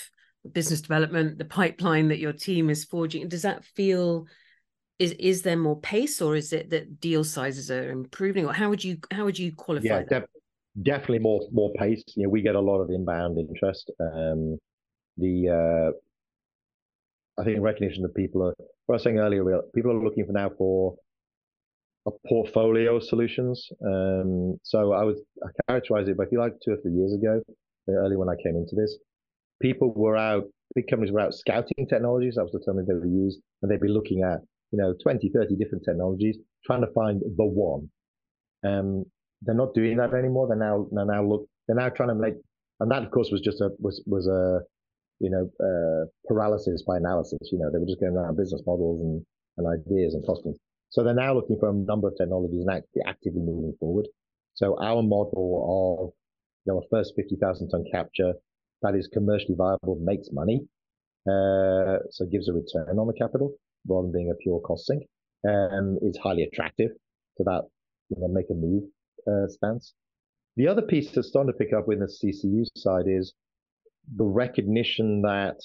business 0.51 0.81
development, 0.81 1.37
the 1.37 1.45
pipeline 1.45 2.07
that 2.09 2.19
your 2.19 2.33
team 2.33 2.69
is 2.69 2.85
forging? 2.85 3.27
Does 3.27 3.41
that 3.43 3.65
feel 3.65 4.25
is 4.99 5.13
is 5.13 5.41
there 5.41 5.57
more 5.57 5.79
pace 5.79 6.21
or 6.21 6.35
is 6.35 6.51
it 6.53 6.69
that 6.69 6.99
deal 6.99 7.23
sizes 7.23 7.71
are 7.71 7.89
improving 7.89 8.45
or 8.45 8.53
how 8.53 8.69
would 8.69 8.83
you 8.83 8.97
how 9.11 9.23
would 9.23 9.39
you 9.39 9.55
qualify 9.55 9.85
yeah 9.85 10.03
def- 10.09 10.29
definitely 10.83 11.19
more 11.19 11.41
more 11.51 11.71
pace. 11.79 12.03
You 12.15 12.23
know 12.23 12.29
we 12.29 12.41
get 12.41 12.55
a 12.55 12.59
lot 12.59 12.79
of 12.79 12.89
inbound 12.89 13.37
interest. 13.37 13.91
Um 13.99 14.57
the 15.17 15.49
uh 15.49 17.41
i 17.41 17.43
think 17.43 17.59
recognition 17.61 18.03
that 18.03 18.15
people 18.15 18.41
are 18.43 18.53
what 18.85 18.93
i 18.93 18.95
was 18.95 19.03
saying 19.03 19.19
earlier 19.19 19.43
we 19.43 19.53
people 19.75 19.91
are 19.91 20.03
looking 20.03 20.25
for 20.25 20.31
now 20.31 20.49
for 20.57 20.95
a 22.07 22.11
portfolio 22.27 22.95
of 22.97 23.03
solutions. 23.03 23.67
Um 23.85 24.57
so 24.63 24.93
i 24.93 25.03
would 25.03 25.17
I 25.43 25.49
characterize 25.67 26.07
it 26.07 26.17
but 26.17 26.27
if 26.27 26.31
you 26.31 26.39
like 26.39 26.53
two 26.63 26.71
or 26.71 26.77
three 26.81 26.93
years 26.93 27.13
ago 27.13 27.41
early 27.89 28.15
when 28.15 28.29
i 28.29 28.35
came 28.43 28.55
into 28.55 28.75
this 28.75 28.97
people 29.61 29.93
were 29.93 30.17
out 30.17 30.43
big 30.75 30.87
companies 30.87 31.11
were 31.11 31.19
out 31.19 31.33
scouting 31.33 31.87
technologies 31.89 32.35
that 32.35 32.43
was 32.43 32.51
the 32.51 32.59
term 32.59 32.77
that 32.77 32.87
they 32.87 32.93
were 32.93 33.05
used 33.05 33.39
and 33.61 33.71
they'd 33.71 33.81
be 33.81 33.87
looking 33.87 34.21
at 34.23 34.39
you 34.71 34.79
know, 34.79 34.93
20, 35.01 35.29
30 35.33 35.55
different 35.55 35.83
technologies, 35.83 36.37
trying 36.65 36.81
to 36.81 36.91
find 36.93 37.21
the 37.21 37.45
one. 37.45 37.89
Um, 38.65 39.05
they're 39.41 39.55
not 39.55 39.73
doing 39.73 39.97
that 39.97 40.13
anymore. 40.13 40.47
They're 40.47 40.57
now, 40.57 40.87
they're 40.91 41.05
now 41.05 41.23
look, 41.23 41.47
they're 41.67 41.75
now 41.75 41.89
trying 41.89 42.09
to 42.09 42.15
make, 42.15 42.35
and 42.79 42.91
that 42.91 43.03
of 43.03 43.11
course 43.11 43.29
was 43.31 43.41
just 43.41 43.61
a, 43.61 43.69
was, 43.79 44.03
was 44.05 44.27
a, 44.27 44.61
you 45.19 45.29
know, 45.29 45.49
uh, 45.59 46.05
paralysis 46.27 46.83
by 46.85 46.97
analysis. 46.97 47.39
You 47.51 47.59
know, 47.59 47.69
they 47.71 47.79
were 47.79 47.85
just 47.85 47.99
going 47.99 48.15
around 48.15 48.37
business 48.37 48.61
models 48.65 49.01
and, 49.01 49.25
and 49.57 49.67
ideas 49.67 50.13
and 50.13 50.23
costings. 50.25 50.55
So 50.89 51.03
they're 51.03 51.13
now 51.13 51.33
looking 51.33 51.57
for 51.59 51.69
a 51.69 51.73
number 51.73 52.07
of 52.07 52.15
technologies 52.17 52.61
and 52.61 52.69
actually 52.69 53.03
actively 53.05 53.41
moving 53.41 53.75
forward. 53.79 54.07
So 54.55 54.77
our 54.81 55.01
model 55.01 56.03
of, 56.03 56.13
you 56.65 56.73
know, 56.73 56.79
a 56.79 56.87
first 56.89 57.13
50,000 57.15 57.69
ton 57.69 57.85
capture 57.91 58.33
that 58.81 58.95
is 58.95 59.07
commercially 59.11 59.55
viable, 59.57 59.99
makes 60.01 60.29
money. 60.31 60.61
Uh, 61.27 61.99
so 62.11 62.25
gives 62.31 62.47
a 62.47 62.53
return 62.53 62.97
on 62.97 63.07
the 63.07 63.13
capital 63.13 63.53
rather 63.87 64.03
than 64.03 64.13
being 64.13 64.31
a 64.31 64.43
pure 64.43 64.59
cost 64.61 64.87
sink, 64.87 65.03
um, 65.47 65.97
is 66.01 66.17
highly 66.17 66.43
attractive 66.43 66.91
to 67.37 67.43
that 67.43 67.63
you 68.09 68.17
know, 68.19 68.27
make 68.27 68.49
a 68.49 68.53
move 68.53 68.83
uh, 69.27 69.47
stance. 69.47 69.93
The 70.57 70.67
other 70.67 70.81
piece 70.81 71.11
that's 71.11 71.27
starting 71.27 71.51
to 71.51 71.57
pick 71.57 71.73
up 71.73 71.87
with 71.87 71.99
the 71.99 72.05
CCU 72.05 72.65
side 72.75 73.05
is 73.07 73.33
the 74.15 74.25
recognition 74.25 75.21
that 75.21 75.57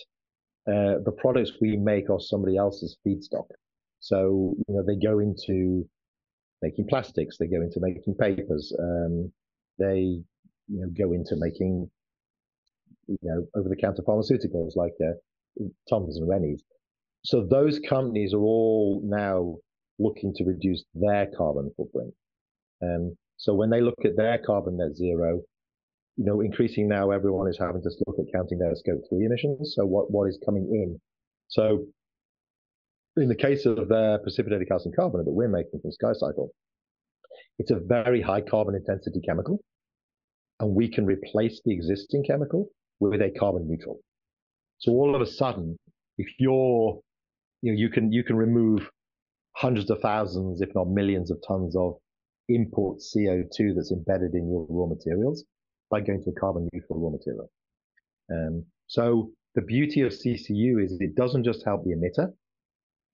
uh, 0.67 1.01
the 1.05 1.15
products 1.19 1.53
we 1.61 1.77
make 1.77 2.11
are 2.11 2.21
somebody 2.21 2.57
else's 2.57 2.97
feedstock. 3.07 3.47
So, 4.01 4.55
you 4.69 4.75
know, 4.75 4.83
they 4.87 4.97
go 4.97 5.19
into 5.19 5.89
making 6.63 6.87
plastics, 6.89 7.37
they 7.39 7.47
go 7.47 7.63
into 7.63 7.81
making 7.81 8.15
papers, 8.15 8.73
um, 8.79 9.33
they, 9.79 9.99
you 9.99 10.25
know, 10.69 10.89
go 10.97 11.13
into 11.13 11.37
making, 11.37 11.91
you 13.07 13.19
know, 13.23 13.47
over-the-counter 13.57 14.03
pharmaceuticals 14.03 14.77
like 14.77 14.95
uh, 15.03 15.13
Tums 15.89 16.17
and 16.17 16.29
Rennies. 16.29 16.63
So 17.25 17.47
those 17.49 17.81
companies 17.89 18.35
are 18.35 18.43
all 18.43 19.03
now 19.05 19.57
looking 19.99 20.35
to 20.35 20.45
reduce 20.45 20.85
their 20.95 21.29
carbon 21.37 21.71
footprint. 21.77 22.13
Um, 22.83 23.17
so 23.37 23.55
when 23.55 23.71
they 23.71 23.81
look 23.81 24.05
at 24.05 24.17
their 24.17 24.39
carbon 24.39 24.77
net 24.77 24.97
zero, 24.97 25.41
you 26.17 26.25
know, 26.25 26.41
increasing 26.41 26.89
now 26.89 27.11
everyone 27.11 27.49
is 27.49 27.59
having 27.59 27.83
to 27.83 27.91
look 28.07 28.17
at 28.19 28.33
counting 28.33 28.59
their 28.59 28.75
scope 28.75 29.01
three 29.09 29.25
emissions. 29.25 29.75
So 29.77 29.85
what, 29.85 30.11
what 30.11 30.29
is 30.29 30.39
coming 30.45 30.69
in? 30.71 31.01
So 31.49 31.87
in 33.17 33.29
the 33.29 33.35
case 33.35 33.67
of 33.67 33.89
their 33.89 34.19
precipitated 34.19 34.69
calcium 34.69 34.95
carbonate 34.95 35.27
that 35.27 35.33
we're 35.33 35.49
making 35.49 35.81
from 35.81 35.91
SkyCycle, 35.91 36.49
it's 37.59 37.71
a 37.71 37.81
very 37.81 38.21
high 38.21 38.41
carbon 38.41 38.75
intensity 38.75 39.21
chemical. 39.27 39.61
And 40.61 40.75
we 40.75 40.89
can 40.89 41.05
replace 41.05 41.61
the 41.65 41.73
existing 41.73 42.25
chemical 42.25 42.69
with 43.01 43.21
a 43.21 43.31
carbon 43.39 43.67
neutral. 43.69 44.01
So 44.79 44.93
all 44.93 45.15
of 45.15 45.21
a 45.21 45.27
sudden, 45.27 45.77
if 46.19 46.29
you're 46.39 47.01
you 47.63 47.73
know, 47.73 47.79
you 47.79 47.89
can 47.89 48.13
you 48.13 48.23
can 48.23 48.37
remove 48.37 48.89
hundreds 49.57 49.91
of 49.91 50.01
thousands, 50.01 50.61
if 50.61 50.69
not 50.75 50.89
millions 50.89 51.31
of 51.31 51.39
tons 51.47 51.77
of 51.77 51.95
import 52.49 52.99
CO2 52.99 53.75
that's 53.75 53.93
embedded 53.93 54.35
in 54.35 54.49
your 54.49 54.67
raw 54.69 54.87
materials 54.87 55.45
by 55.91 56.01
going 56.01 56.23
to 56.23 56.31
a 56.31 56.41
carbon 56.41 56.69
neutral 56.73 57.01
raw 57.01 57.11
material. 57.11 57.51
Um, 58.31 58.65
so 58.87 59.31
the 59.55 59.63
beauty 59.63 60.03
of 60.03 60.13
CCU 60.13 60.85
is 60.85 60.97
it 61.01 61.15
doesn't 61.15 61.45
just 61.45 61.65
help 61.65 61.85
the 61.85 61.93
emitter, 61.93 62.33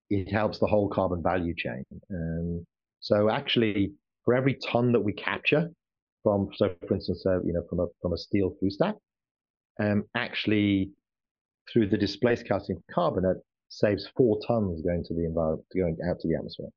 it 0.08 0.32
helps 0.32 0.58
the 0.58 0.66
whole 0.66 0.88
carbon 0.88 1.22
value 1.22 1.54
chain. 1.56 1.84
Um, 2.12 2.66
so 3.00 3.30
actually, 3.30 3.92
for 4.24 4.34
every 4.34 4.58
ton 4.72 4.92
that 4.92 5.00
we 5.00 5.12
capture 5.12 5.70
from, 6.22 6.48
so 6.56 6.74
for 6.86 6.94
instance, 6.94 7.24
uh, 7.26 7.40
you 7.42 7.52
know, 7.52 7.62
from 7.68 7.80
a 7.80 7.86
from 8.02 8.12
a 8.12 8.18
steel 8.18 8.54
flue 8.58 8.70
stack, 8.70 8.96
um, 9.80 10.04
actually 10.14 10.90
through 11.72 11.88
the 11.88 11.96
displaced 11.96 12.46
calcium 12.46 12.82
carbonate, 12.92 13.38
saves 13.68 14.08
four 14.16 14.38
tons 14.46 14.82
going 14.82 15.04
to 15.04 15.14
the 15.14 15.24
environment, 15.24 15.64
going 15.74 15.96
out 16.08 16.18
to 16.20 16.28
the 16.28 16.34
atmosphere. 16.34 16.68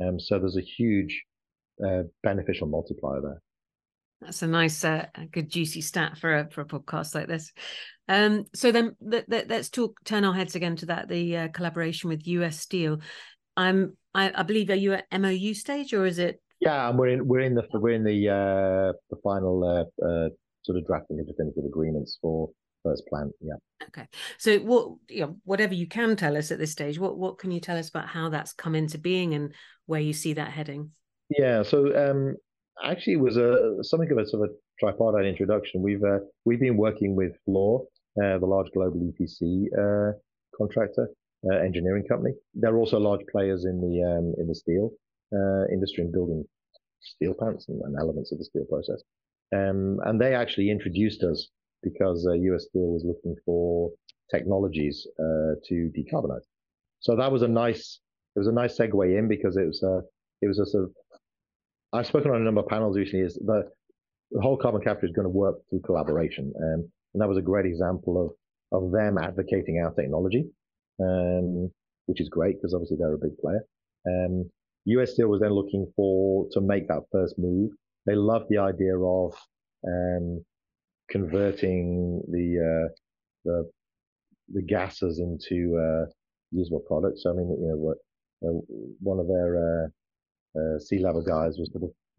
Um, 0.00 0.18
so 0.18 0.38
there's 0.38 0.56
a 0.56 0.62
huge 0.62 1.22
uh, 1.84 2.02
beneficial 2.22 2.66
multiplier 2.66 3.20
there. 3.20 3.42
That's 4.20 4.42
a 4.42 4.46
nice, 4.46 4.84
uh, 4.84 5.06
good 5.32 5.50
juicy 5.50 5.80
stat 5.80 6.16
for 6.16 6.38
a 6.38 6.50
for 6.50 6.60
a 6.60 6.64
podcast 6.64 7.14
like 7.14 7.26
this. 7.26 7.52
Um, 8.08 8.44
so 8.54 8.70
then 8.70 8.96
let, 9.00 9.50
us 9.50 9.68
talk. 9.68 9.98
Turn 10.04 10.24
our 10.24 10.32
heads 10.32 10.54
again 10.54 10.76
to 10.76 10.86
that 10.86 11.08
the 11.08 11.36
uh, 11.36 11.48
collaboration 11.48 12.08
with 12.08 12.26
US 12.26 12.60
Steel. 12.60 13.00
I'm 13.56 13.96
I, 14.14 14.32
I, 14.34 14.42
believe 14.44 14.70
are 14.70 14.76
you 14.76 14.92
at 14.92 15.06
MOU 15.12 15.54
stage 15.54 15.92
or 15.92 16.06
is 16.06 16.18
it? 16.18 16.40
Yeah, 16.60 16.90
we're 16.90 17.08
in 17.08 17.26
we're 17.26 17.40
in 17.40 17.54
the 17.54 17.66
we're 17.72 17.94
in 17.94 18.04
the 18.04 18.28
uh, 18.28 18.92
the 19.10 19.16
final 19.24 19.64
uh, 19.64 20.06
uh, 20.06 20.28
sort 20.62 20.78
of 20.78 20.86
drafting 20.86 21.20
of 21.20 21.26
definitive 21.26 21.64
agreements 21.64 22.18
for 22.20 22.50
first 22.82 23.06
plant. 23.06 23.32
Yeah. 23.40 23.54
Okay. 23.88 24.06
So 24.38 24.58
what 24.58 24.96
you 25.08 25.20
know, 25.20 25.36
whatever 25.44 25.74
you 25.74 25.86
can 25.86 26.16
tell 26.16 26.36
us 26.36 26.50
at 26.50 26.58
this 26.58 26.72
stage, 26.72 26.98
what 26.98 27.18
what 27.18 27.38
can 27.38 27.50
you 27.50 27.60
tell 27.60 27.78
us 27.78 27.88
about 27.88 28.08
how 28.08 28.28
that's 28.28 28.52
come 28.52 28.74
into 28.74 28.98
being 28.98 29.34
and 29.34 29.54
where 29.86 30.00
you 30.00 30.12
see 30.12 30.34
that 30.34 30.50
heading? 30.50 30.90
Yeah. 31.30 31.62
So 31.62 31.94
um 31.96 32.36
actually 32.84 33.14
it 33.14 33.20
was 33.20 33.36
a 33.36 33.82
something 33.82 34.10
of 34.10 34.18
a 34.18 34.26
sort 34.26 34.44
of 34.44 34.50
a 34.50 34.54
tripartite 34.80 35.26
introduction. 35.26 35.82
We've 35.82 36.02
uh, 36.02 36.18
we've 36.44 36.60
been 36.60 36.76
working 36.76 37.14
with 37.14 37.32
Fluor, 37.46 37.84
uh, 38.22 38.38
the 38.38 38.46
large 38.46 38.70
global 38.72 39.00
EPC 39.00 39.66
uh, 39.78 40.12
contractor, 40.56 41.08
uh, 41.50 41.56
engineering 41.56 42.04
company. 42.08 42.34
They're 42.54 42.76
also 42.76 42.98
large 42.98 43.24
players 43.30 43.64
in 43.64 43.80
the 43.80 44.02
um, 44.02 44.34
in 44.38 44.48
the 44.48 44.54
steel 44.54 44.90
uh, 45.34 45.66
industry 45.72 46.04
and 46.04 46.12
building 46.12 46.44
steel 47.00 47.34
plants 47.34 47.68
and, 47.68 47.80
and 47.82 47.96
elements 47.98 48.32
of 48.32 48.38
the 48.38 48.44
steel 48.44 48.64
process. 48.68 49.02
Um, 49.54 49.98
and 50.04 50.20
they 50.20 50.34
actually 50.34 50.70
introduced 50.70 51.22
us 51.22 51.48
because 51.82 52.26
uh, 52.26 52.32
US 52.32 52.66
Steel 52.68 52.92
was 52.92 53.04
looking 53.04 53.36
for 53.44 53.90
technologies 54.30 55.06
uh, 55.18 55.54
to 55.68 55.90
decarbonize. 55.96 56.44
So 57.00 57.16
that 57.16 57.30
was 57.30 57.42
a 57.42 57.48
nice, 57.48 58.00
it 58.36 58.38
was 58.38 58.48
a 58.48 58.52
nice 58.52 58.78
segue 58.78 59.18
in 59.18 59.28
because 59.28 59.56
it 59.56 59.66
was 59.66 59.82
a, 59.82 60.00
it 60.40 60.48
was 60.48 60.58
a 60.58 60.66
sort 60.66 60.84
of, 60.84 60.90
I've 61.92 62.06
spoken 62.06 62.30
on 62.30 62.40
a 62.40 62.44
number 62.44 62.62
of 62.62 62.68
panels 62.68 62.96
recently. 62.96 63.26
Is 63.26 63.34
the, 63.34 63.68
the 64.30 64.40
whole 64.40 64.56
carbon 64.56 64.80
capture 64.80 65.06
is 65.06 65.12
going 65.12 65.26
to 65.26 65.30
work 65.30 65.56
through 65.68 65.80
collaboration, 65.80 66.52
um, 66.56 66.90
and 67.12 67.20
that 67.20 67.28
was 67.28 67.36
a 67.36 67.42
great 67.42 67.66
example 67.66 68.24
of 68.24 68.30
of 68.72 68.90
them 68.90 69.18
advocating 69.18 69.82
our 69.84 69.92
technology, 69.92 70.46
um, 71.00 71.70
which 72.06 72.20
is 72.20 72.28
great 72.28 72.56
because 72.56 72.74
obviously 72.74 72.96
they're 72.98 73.14
a 73.14 73.18
big 73.18 73.36
player. 73.38 73.60
Um, 74.06 74.50
US 74.86 75.12
Steel 75.12 75.28
was 75.28 75.40
then 75.40 75.52
looking 75.52 75.92
for 75.94 76.48
to 76.52 76.60
make 76.60 76.88
that 76.88 77.02
first 77.12 77.38
move. 77.38 77.70
They 78.06 78.14
love 78.14 78.42
the 78.48 78.58
idea 78.58 78.98
of 78.98 79.34
um, 79.86 80.44
converting 81.10 82.22
the 82.28 82.46
uh, 82.58 82.88
the 83.44 83.70
the 84.52 84.62
gases 84.62 85.18
into 85.18 85.76
uh, 85.78 86.10
usable 86.50 86.84
products. 86.86 87.22
So, 87.22 87.30
I 87.30 87.34
mean, 87.34 87.56
you 87.60 87.68
know, 87.68 87.76
what 87.76 87.98
uh, 88.44 88.58
one 89.00 89.18
of 89.18 89.28
their 89.28 89.56
uh, 89.56 89.86
uh, 90.58 90.78
C-level 90.78 91.22
guys 91.22 91.56
was 91.58 91.70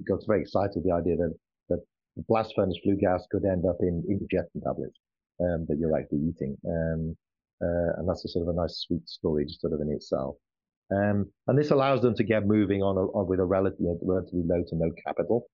got 0.07 0.19
very 0.27 0.41
excited 0.41 0.75
with 0.75 0.85
the 0.85 0.93
idea 0.93 1.15
that 1.17 1.33
that 1.69 1.79
blast 2.27 2.53
furnace 2.55 2.77
flue 2.83 2.97
gas 2.97 3.25
could 3.29 3.45
end 3.45 3.65
up 3.65 3.77
in 3.81 4.03
indigestion 4.09 4.61
tablets 4.61 4.97
um, 5.41 5.65
that 5.67 5.77
you're 5.79 5.97
actually 5.97 6.19
eating, 6.29 6.57
um, 6.67 7.15
uh, 7.61 7.99
and 7.99 8.09
that's 8.09 8.25
a 8.25 8.29
sort 8.29 8.47
of 8.47 8.55
a 8.55 8.59
nice 8.59 8.85
sweet 8.87 9.07
story 9.07 9.45
just 9.45 9.61
sort 9.61 9.73
of 9.73 9.81
in 9.81 9.91
itself. 9.91 10.35
Um, 10.91 11.31
and 11.47 11.57
this 11.57 11.71
allows 11.71 12.01
them 12.01 12.13
to 12.15 12.23
get 12.23 12.45
moving 12.45 12.83
on, 12.83 12.97
a, 12.97 13.01
on 13.17 13.27
with 13.27 13.39
a 13.39 13.45
relatively, 13.45 13.95
relatively 14.01 14.43
low 14.45 14.63
to 14.67 14.75
no 14.75 14.91
capital 15.05 15.47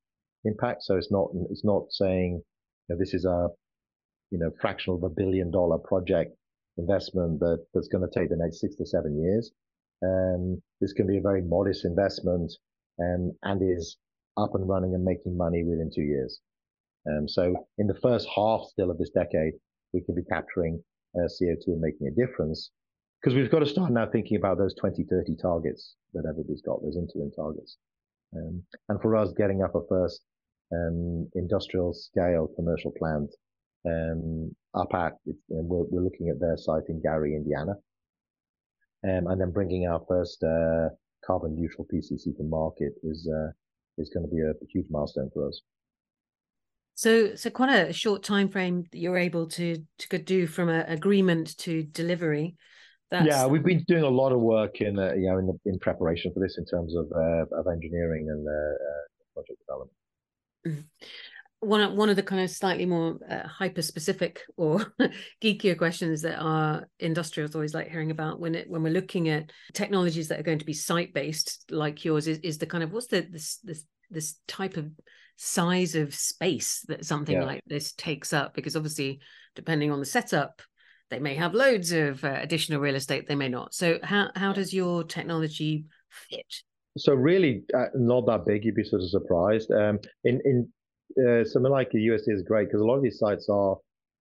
impact. 0.46 0.84
So 0.84 0.96
it's 0.98 1.12
not 1.12 1.30
it's 1.50 1.66
not 1.66 1.92
saying 1.92 2.42
you 2.88 2.96
know, 2.96 3.00
this 3.00 3.14
is 3.14 3.26
a 3.26 3.50
you 4.32 4.40
know 4.40 4.52
fractional 4.62 4.98
of 4.98 5.04
a 5.04 5.14
billion 5.14 5.52
dollar 5.52 5.78
project 5.78 6.36
investment 6.78 7.40
that 7.40 7.66
that's 7.74 7.88
going 7.88 8.08
to 8.08 8.20
take 8.20 8.30
the 8.30 8.38
next 8.38 8.60
six 8.60 8.76
to 8.76 8.86
seven 8.86 9.22
years. 9.22 9.52
Um, 10.04 10.62
this 10.80 10.94
can 10.94 11.08
be 11.08 11.18
a 11.18 11.22
very 11.22 11.42
modest 11.42 11.84
investment 11.84 12.54
um, 13.00 13.34
and 13.44 13.62
is 13.62 13.98
up 14.38 14.56
and 14.56 14.68
running 14.68 14.94
and 14.94 15.04
making 15.04 15.36
money 15.36 15.64
within 15.64 15.92
two 15.94 16.04
years. 16.04 16.40
Um, 17.10 17.28
so 17.28 17.68
in 17.78 17.88
the 17.88 18.00
first 18.02 18.28
half 18.34 18.64
still 18.64 18.92
of 18.92 18.98
this 18.98 19.10
decade, 19.10 19.54
we 19.94 20.02
can 20.02 20.16
be 20.16 20.24
capturing 20.24 20.82
uh, 21.16 21.28
CO2 21.28 21.68
and 21.68 21.82
making 21.82 22.08
a 22.08 22.12
difference 22.12 22.72
because 23.22 23.36
we've 23.36 23.52
got 23.52 23.60
to 23.60 23.66
start 23.66 23.92
now 23.92 24.08
thinking 24.10 24.38
about 24.38 24.58
those 24.58 24.74
2030 24.76 25.36
targets 25.42 25.96
that 26.14 26.24
everybody's 26.28 26.62
got, 26.62 26.82
those 26.82 26.96
interim 26.96 27.32
targets. 27.32 27.78
Um, 28.36 28.64
and 28.88 29.02
for 29.02 29.16
us, 29.16 29.34
getting 29.38 29.62
up 29.62 29.76
a 29.76 29.82
first 29.90 30.22
um, 30.72 31.30
industrial 31.36 31.94
scale 31.94 32.50
commercial 32.56 32.92
plant 32.98 33.30
um, 33.86 34.56
up 34.74 34.94
at, 34.94 35.14
we're, 35.48 35.86
we're, 35.90 36.04
looking 36.04 36.30
at 36.30 36.40
their 36.40 36.58
site 36.58 36.84
in 36.90 37.02
Gary, 37.02 37.36
Indiana, 37.36 37.74
um, 39.04 39.28
and 39.28 39.42
then 39.42 39.52
bringing 39.52 39.88
our 39.88 40.02
first 40.08 40.44
uh, 40.44 40.90
carbon 41.26 41.56
neutral 41.56 41.88
PCC 41.94 42.36
to 42.36 42.44
market 42.44 42.94
is 43.04 43.30
uh, 43.34 43.52
is 43.98 44.10
going 44.14 44.26
to 44.28 44.34
be 44.34 44.42
a 44.42 44.54
huge 44.72 44.88
milestone 44.90 45.30
for 45.34 45.48
us. 45.48 45.62
So, 46.96 47.36
so 47.36 47.50
quite 47.50 47.74
a 47.74 47.94
short 47.94 48.24
time 48.24 48.50
frame 48.50 48.84
that 48.92 48.98
you're 48.98 49.18
able 49.18 49.48
to 49.52 49.78
to 50.10 50.18
do 50.18 50.48
from 50.48 50.70
a 50.70 50.84
agreement 50.88 51.58
to 51.60 51.84
delivery. 51.84 52.56
That's... 53.10 53.26
Yeah, 53.26 53.48
we've 53.48 53.64
been 53.64 53.84
doing 53.88 54.04
a 54.04 54.10
lot 54.10 54.32
of 54.32 54.40
work 54.40 54.82
in 54.82 55.00
uh, 55.00 55.14
you 55.14 55.30
know 55.30 55.38
in, 55.38 55.48
the, 55.48 55.58
in 55.66 55.80
preparation 55.80 56.32
for 56.34 56.42
this 56.42 56.58
in 56.58 56.66
terms 56.66 56.96
of 56.96 57.06
uh, 57.16 57.58
of 57.58 57.68
engineering 57.68 58.28
and 58.30 58.46
uh, 58.46 58.52
uh 58.52 59.04
project 59.34 59.60
development. 59.66 59.99
Mm-hmm. 60.68 60.82
One 61.62 61.82
of, 61.82 61.92
one 61.92 62.10
of 62.10 62.16
the 62.16 62.24
kind 62.24 62.42
of 62.42 62.50
slightly 62.50 62.86
more 62.86 63.20
uh, 63.30 63.46
hyper 63.46 63.82
specific 63.82 64.42
or 64.56 64.94
geekier 65.44 65.78
questions 65.78 66.22
that 66.22 66.40
our 66.40 66.88
industrials 67.00 67.54
always 67.54 67.74
like 67.74 67.90
hearing 67.90 68.12
about 68.12 68.40
when 68.40 68.56
it 68.56 68.70
when 68.70 68.82
we're 68.82 68.94
looking 68.94 69.28
at 69.28 69.52
technologies 69.74 70.30
that 70.30 70.40
are 70.40 70.44
going 70.44 70.60
to 70.60 70.66
be 70.66 70.72
site 70.72 71.14
based 71.14 71.66
like 71.70 72.06
yours 72.06 72.28
is, 72.28 72.38
is 72.40 72.60
the 72.60 72.66
kind 72.66 72.82
of 72.82 72.94
what's 72.94 73.08
the 73.08 73.28
this 73.30 73.58
this 73.58 73.84
this 74.10 74.36
type 74.48 74.78
of 74.78 74.90
size 75.36 75.96
of 75.96 76.16
space 76.16 76.86
that 76.88 77.06
something 77.06 77.36
yeah. 77.36 77.46
like 77.46 77.62
this 77.68 77.92
takes 77.92 78.32
up? 78.32 78.54
Because 78.54 78.78
obviously 78.78 79.20
depending 79.54 79.92
on 79.92 80.00
the 80.00 80.06
setup 80.06 80.62
they 81.10 81.20
may 81.20 81.36
have 81.36 81.54
loads 81.54 81.92
of 81.92 82.24
uh, 82.24 82.38
additional 82.40 82.80
real 82.80 82.96
estate 82.96 83.28
they 83.28 83.36
may 83.36 83.50
not. 83.50 83.74
So 83.74 84.00
how 84.02 84.30
how 84.36 84.54
does 84.54 84.74
your 84.74 85.04
technology 85.04 85.86
fit 86.10 86.64
so 86.98 87.14
really 87.14 87.64
uh, 87.78 87.86
not 87.96 88.26
that 88.26 88.46
big 88.46 88.66
you'd 88.66 88.76
be 88.76 88.84
sort 88.84 89.02
of 89.02 89.10
surprised 89.10 89.72
um, 89.72 90.00
in 90.24 90.42
in 90.46 90.68
uh, 91.18 91.44
something 91.44 91.72
like 91.72 91.90
the 91.92 92.08
USD 92.08 92.34
is 92.34 92.44
great 92.44 92.68
because 92.68 92.82
a 92.82 92.86
lot 92.86 92.98
of 92.98 93.04
these 93.04 93.18
sites 93.18 93.48
are 93.50 93.78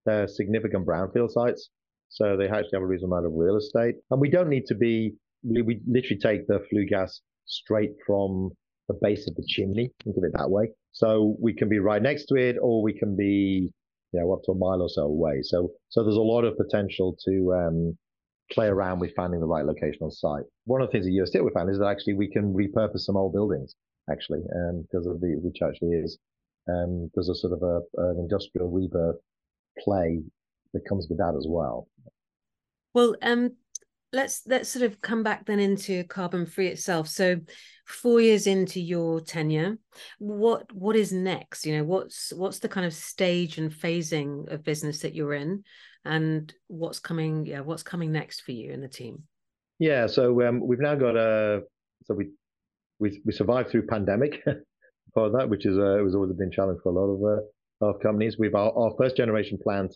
uh, 0.09 0.27
significant 0.27 0.85
brownfield 0.85 1.31
sites. 1.31 1.69
So 2.09 2.35
they 2.37 2.45
actually 2.45 2.69
have 2.73 2.81
a 2.81 2.87
reasonable 2.87 3.17
amount 3.17 3.27
of 3.27 3.33
real 3.35 3.57
estate. 3.57 3.95
And 4.09 4.19
we 4.19 4.29
don't 4.29 4.49
need 4.49 4.65
to 4.67 4.75
be, 4.75 5.13
we, 5.43 5.61
we 5.61 5.81
literally 5.87 6.19
take 6.19 6.47
the 6.47 6.59
flue 6.69 6.85
gas 6.87 7.21
straight 7.45 7.91
from 8.05 8.49
the 8.87 8.95
base 9.01 9.27
of 9.27 9.35
the 9.35 9.43
chimney, 9.47 9.91
think 10.03 10.17
of 10.17 10.23
it 10.23 10.31
that 10.35 10.49
way. 10.49 10.69
So 10.91 11.35
we 11.39 11.53
can 11.53 11.69
be 11.69 11.79
right 11.79 12.01
next 12.01 12.25
to 12.27 12.35
it 12.35 12.57
or 12.59 12.81
we 12.81 12.97
can 12.97 13.15
be, 13.15 13.71
you 14.11 14.19
know, 14.19 14.33
up 14.33 14.39
to 14.45 14.53
a 14.53 14.55
mile 14.55 14.81
or 14.81 14.89
so 14.89 15.03
away. 15.03 15.41
So, 15.43 15.69
so 15.89 16.03
there's 16.03 16.15
a 16.15 16.21
lot 16.21 16.43
of 16.43 16.57
potential 16.57 17.15
to, 17.25 17.53
um, 17.53 17.97
play 18.51 18.67
around 18.67 18.99
with 18.99 19.13
finding 19.15 19.39
the 19.39 19.47
right 19.47 19.65
location 19.65 19.99
on 20.01 20.11
site. 20.11 20.43
One 20.65 20.81
of 20.81 20.87
the 20.87 20.91
things 20.91 21.05
at 21.05 21.13
US 21.13 21.29
Steel 21.29 21.43
we 21.43 21.51
found 21.51 21.69
is 21.69 21.79
that 21.79 21.87
actually 21.87 22.15
we 22.15 22.29
can 22.29 22.53
repurpose 22.53 23.01
some 23.01 23.17
old 23.17 23.33
buildings, 23.33 23.75
actually, 24.09 24.41
um, 24.55 24.81
because 24.81 25.05
of 25.05 25.19
the, 25.21 25.35
which 25.41 25.61
actually 25.61 25.89
is 25.89 26.17
um, 26.67 27.09
there's 27.13 27.29
a 27.29 27.35
sort 27.35 27.53
of 27.53 27.63
a, 27.63 27.81
an 27.97 28.17
industrial 28.19 28.69
rebirth 28.69 29.17
play 29.79 30.21
that 30.73 30.87
comes 30.87 31.07
with 31.09 31.17
that 31.17 31.35
as 31.37 31.45
well. 31.47 31.87
Well, 32.93 33.15
um, 33.21 33.51
let's 34.11 34.41
let's 34.47 34.69
sort 34.69 34.83
of 34.83 35.01
come 35.01 35.23
back 35.23 35.45
then 35.45 35.59
into 35.59 36.03
CarbonFree 36.05 36.69
itself. 36.69 37.07
So, 37.07 37.39
four 37.85 38.21
years 38.21 38.47
into 38.47 38.79
your 38.79 39.21
tenure, 39.21 39.77
what 40.17 40.71
what 40.73 40.95
is 40.95 41.11
next? 41.11 41.65
You 41.65 41.77
know, 41.77 41.83
what's 41.83 42.33
what's 42.33 42.59
the 42.59 42.69
kind 42.69 42.85
of 42.85 42.93
stage 42.93 43.57
and 43.57 43.71
phasing 43.71 44.51
of 44.51 44.63
business 44.63 44.99
that 44.99 45.15
you're 45.15 45.33
in, 45.33 45.63
and 46.05 46.53
what's 46.67 46.99
coming? 46.99 47.45
Yeah, 47.45 47.61
what's 47.61 47.83
coming 47.83 48.11
next 48.11 48.41
for 48.41 48.51
you 48.51 48.71
and 48.73 48.83
the 48.83 48.87
team? 48.87 49.23
Yeah, 49.79 50.07
so 50.07 50.47
um, 50.47 50.65
we've 50.65 50.79
now 50.79 50.95
got 50.95 51.15
a 51.15 51.61
so 52.05 52.13
we 52.13 52.29
we 52.99 53.21
we 53.25 53.31
survived 53.31 53.69
through 53.69 53.87
pandemic. 53.87 54.43
for 55.13 55.29
that, 55.31 55.49
which 55.49 55.65
is 55.65 55.77
uh, 55.77 55.99
was 56.03 56.15
always 56.15 56.33
been 56.33 56.49
a 56.49 56.55
challenge 56.55 56.79
for 56.83 56.89
a 56.89 56.99
lot 56.99 57.09
of 57.13 57.23
uh, 57.23 57.87
of 57.87 57.99
companies. 58.01 58.37
We've 58.37 58.55
our, 58.55 58.71
our, 58.77 58.91
first 58.97 59.15
generation 59.15 59.57
plant 59.61 59.95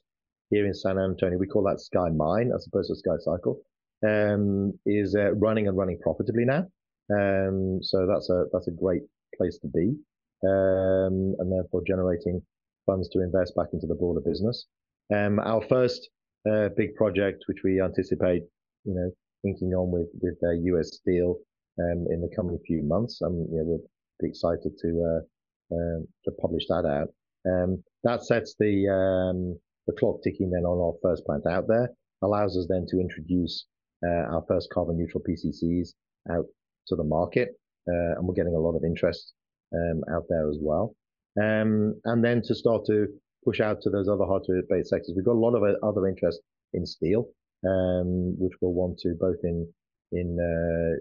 here 0.49 0.65
in 0.65 0.73
San 0.73 0.97
Antonio. 0.97 1.37
We 1.37 1.47
call 1.47 1.63
that 1.63 1.81
SkyMine 1.93 2.53
as 2.53 2.67
opposed 2.67 2.91
to 2.91 3.09
SkyCycle. 3.09 3.57
Um, 4.05 4.73
is 4.85 5.15
uh, 5.15 5.33
running 5.35 5.67
and 5.67 5.77
running 5.77 5.97
profitably 5.99 6.43
now. 6.45 6.67
Um, 7.13 7.79
so 7.81 8.05
that's 8.05 8.29
a 8.29 8.45
that's 8.51 8.67
a 8.67 8.71
great 8.71 9.03
place 9.37 9.57
to 9.59 9.67
be, 9.67 9.95
um, 10.43 11.35
and 11.39 11.51
therefore 11.51 11.83
generating 11.87 12.41
funds 12.85 13.07
to 13.09 13.21
invest 13.21 13.55
back 13.55 13.67
into 13.73 13.87
the 13.87 13.95
broader 13.95 14.19
business. 14.19 14.65
Um, 15.13 15.39
our 15.39 15.61
first 15.67 16.09
uh, 16.49 16.69
big 16.75 16.95
project, 16.95 17.43
which 17.47 17.59
we 17.63 17.81
anticipate, 17.81 18.43
you 18.85 18.93
know, 18.93 19.11
thinking 19.43 19.73
on 19.73 19.91
with 19.91 20.07
with 20.21 20.37
US 20.41 20.87
uh, 20.87 20.95
Steel 20.95 21.37
um, 21.79 22.05
in 22.09 22.21
the 22.21 22.29
coming 22.35 22.59
few 22.65 22.83
months. 22.83 23.21
Um, 23.21 23.45
you 23.51 23.57
know, 23.57 23.63
we'll 23.65 23.81
be 24.19 24.29
excited 24.29 24.77
to 24.81 24.89
uh, 24.89 25.75
um, 25.75 26.07
to 26.25 26.31
publish 26.41 26.65
that 26.67 26.85
out. 26.85 27.09
Um, 27.45 27.83
that 28.03 28.23
sets 28.23 28.55
the 28.59 28.87
um, 28.87 29.59
the 29.87 29.93
clock 29.93 30.21
ticking 30.23 30.49
then 30.49 30.65
on 30.65 30.79
our 30.79 30.93
first 31.01 31.25
plant 31.25 31.45
out 31.45 31.67
there. 31.67 31.89
Allows 32.21 32.57
us 32.57 32.67
then 32.69 32.85
to 32.89 32.99
introduce 32.99 33.65
uh, 34.05 34.33
our 34.33 34.43
first 34.47 34.69
carbon 34.73 34.97
neutral 34.97 35.23
PCCs 35.27 35.89
out 36.31 36.45
to 36.87 36.95
the 36.95 37.03
market, 37.03 37.49
uh, 37.89 38.15
and 38.17 38.27
we're 38.27 38.33
getting 38.33 38.55
a 38.55 38.59
lot 38.59 38.75
of 38.75 38.83
interest 38.83 39.33
um, 39.73 40.01
out 40.13 40.23
there 40.29 40.49
as 40.49 40.57
well. 40.61 40.95
Um, 41.41 41.99
and 42.05 42.23
then 42.23 42.41
to 42.43 42.55
start 42.55 42.85
to 42.85 43.07
push 43.45 43.59
out 43.59 43.81
to 43.81 43.89
those 43.89 44.07
other 44.07 44.25
hard 44.25 44.43
to 44.45 44.53
abate 44.53 44.87
sectors. 44.87 45.13
We've 45.15 45.25
got 45.25 45.35
a 45.35 45.45
lot 45.45 45.55
of 45.55 45.63
other 45.83 46.07
interest 46.07 46.39
in 46.73 46.85
steel, 46.85 47.29
um, 47.65 48.35
which 48.39 48.53
we'll 48.61 48.73
want 48.73 48.97
to 48.99 49.15
both 49.19 49.37
in 49.43 49.67
in 50.11 50.37
uh, 50.39 50.99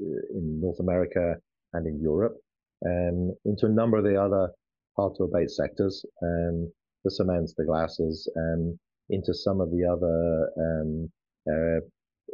in 0.00 0.60
North 0.60 0.80
America 0.80 1.36
and 1.72 1.86
in 1.86 2.00
Europe, 2.00 2.36
um, 2.84 3.34
into 3.44 3.66
a 3.66 3.70
number 3.70 3.96
of 3.96 4.04
the 4.04 4.20
other 4.20 4.50
hard 4.96 5.14
to 5.16 5.24
abate 5.24 5.50
sectors, 5.50 6.04
um, 6.22 6.70
the 7.04 7.10
cements, 7.10 7.54
the 7.56 7.64
glasses, 7.64 8.30
um, 8.36 8.78
into 9.10 9.32
some 9.34 9.60
of 9.60 9.70
the 9.70 9.84
other 9.84 10.50
um, 10.58 11.10
uh, 11.48 11.80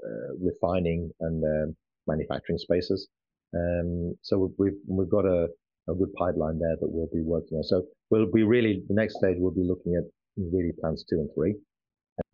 uh, 0.06 0.34
refining 0.40 1.10
and 1.20 1.44
uh, 1.44 1.72
manufacturing 2.06 2.58
spaces. 2.58 3.08
Um, 3.54 4.16
so 4.22 4.50
we've 4.58 4.72
we've 4.88 5.10
got 5.10 5.26
a, 5.26 5.48
a 5.88 5.94
good 5.94 6.12
pipeline 6.14 6.58
there 6.58 6.76
that 6.80 6.88
we'll 6.88 7.08
be 7.12 7.22
working 7.22 7.58
on. 7.58 7.64
So 7.64 7.82
we'll 8.10 8.30
be 8.30 8.42
really 8.42 8.82
the 8.88 8.94
next 8.94 9.16
stage 9.16 9.36
we'll 9.38 9.52
be 9.52 9.64
looking 9.66 9.96
at 9.96 10.04
really 10.36 10.72
plans 10.80 11.04
two 11.08 11.16
and 11.16 11.28
three, 11.34 11.54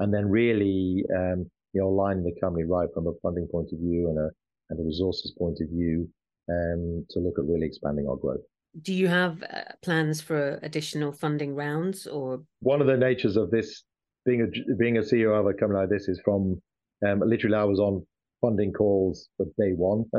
and 0.01 0.13
then 0.13 0.29
really 0.29 1.05
um, 1.15 1.47
you 1.73 1.81
know 1.81 1.89
aligning 1.89 2.25
the 2.25 2.39
company 2.41 2.65
right 2.65 2.89
from 2.95 3.07
a 3.07 3.13
funding 3.23 3.49
point 3.51 3.69
of 3.73 3.79
view 3.79 4.09
and 4.09 4.19
a 4.19 4.29
and 4.71 4.81
a 4.81 4.83
resources 4.83 5.33
point 5.39 5.59
of 5.61 5.69
view 5.71 6.09
um, 6.51 7.05
to 7.11 7.21
look 7.21 7.39
at 7.39 7.45
really 7.45 7.67
expanding 7.67 8.07
our 8.09 8.17
growth. 8.17 8.41
do 8.83 8.93
you 8.93 9.09
have 9.09 9.43
uh, 9.43 9.63
plans 9.83 10.21
for 10.21 10.59
additional 10.63 11.13
funding 11.13 11.55
rounds 11.55 12.07
or 12.07 12.43
one 12.61 12.81
of 12.81 12.87
the 12.87 12.97
natures 12.97 13.37
of 13.37 13.51
this 13.51 13.85
being 14.25 14.43
a 14.43 14.75
being 14.77 14.99
a 14.99 15.01
ceo 15.01 15.39
of 15.39 15.47
a 15.47 15.55
company 15.55 15.81
like 15.81 15.89
this 15.89 16.09
is 16.09 16.21
from 16.25 16.61
um, 17.07 17.21
literally 17.25 17.57
i 17.57 17.65
was 17.65 17.81
on 17.81 18.05
funding 18.43 18.73
calls 18.73 19.29
for 19.37 19.47
day 19.59 19.73
one 19.73 20.05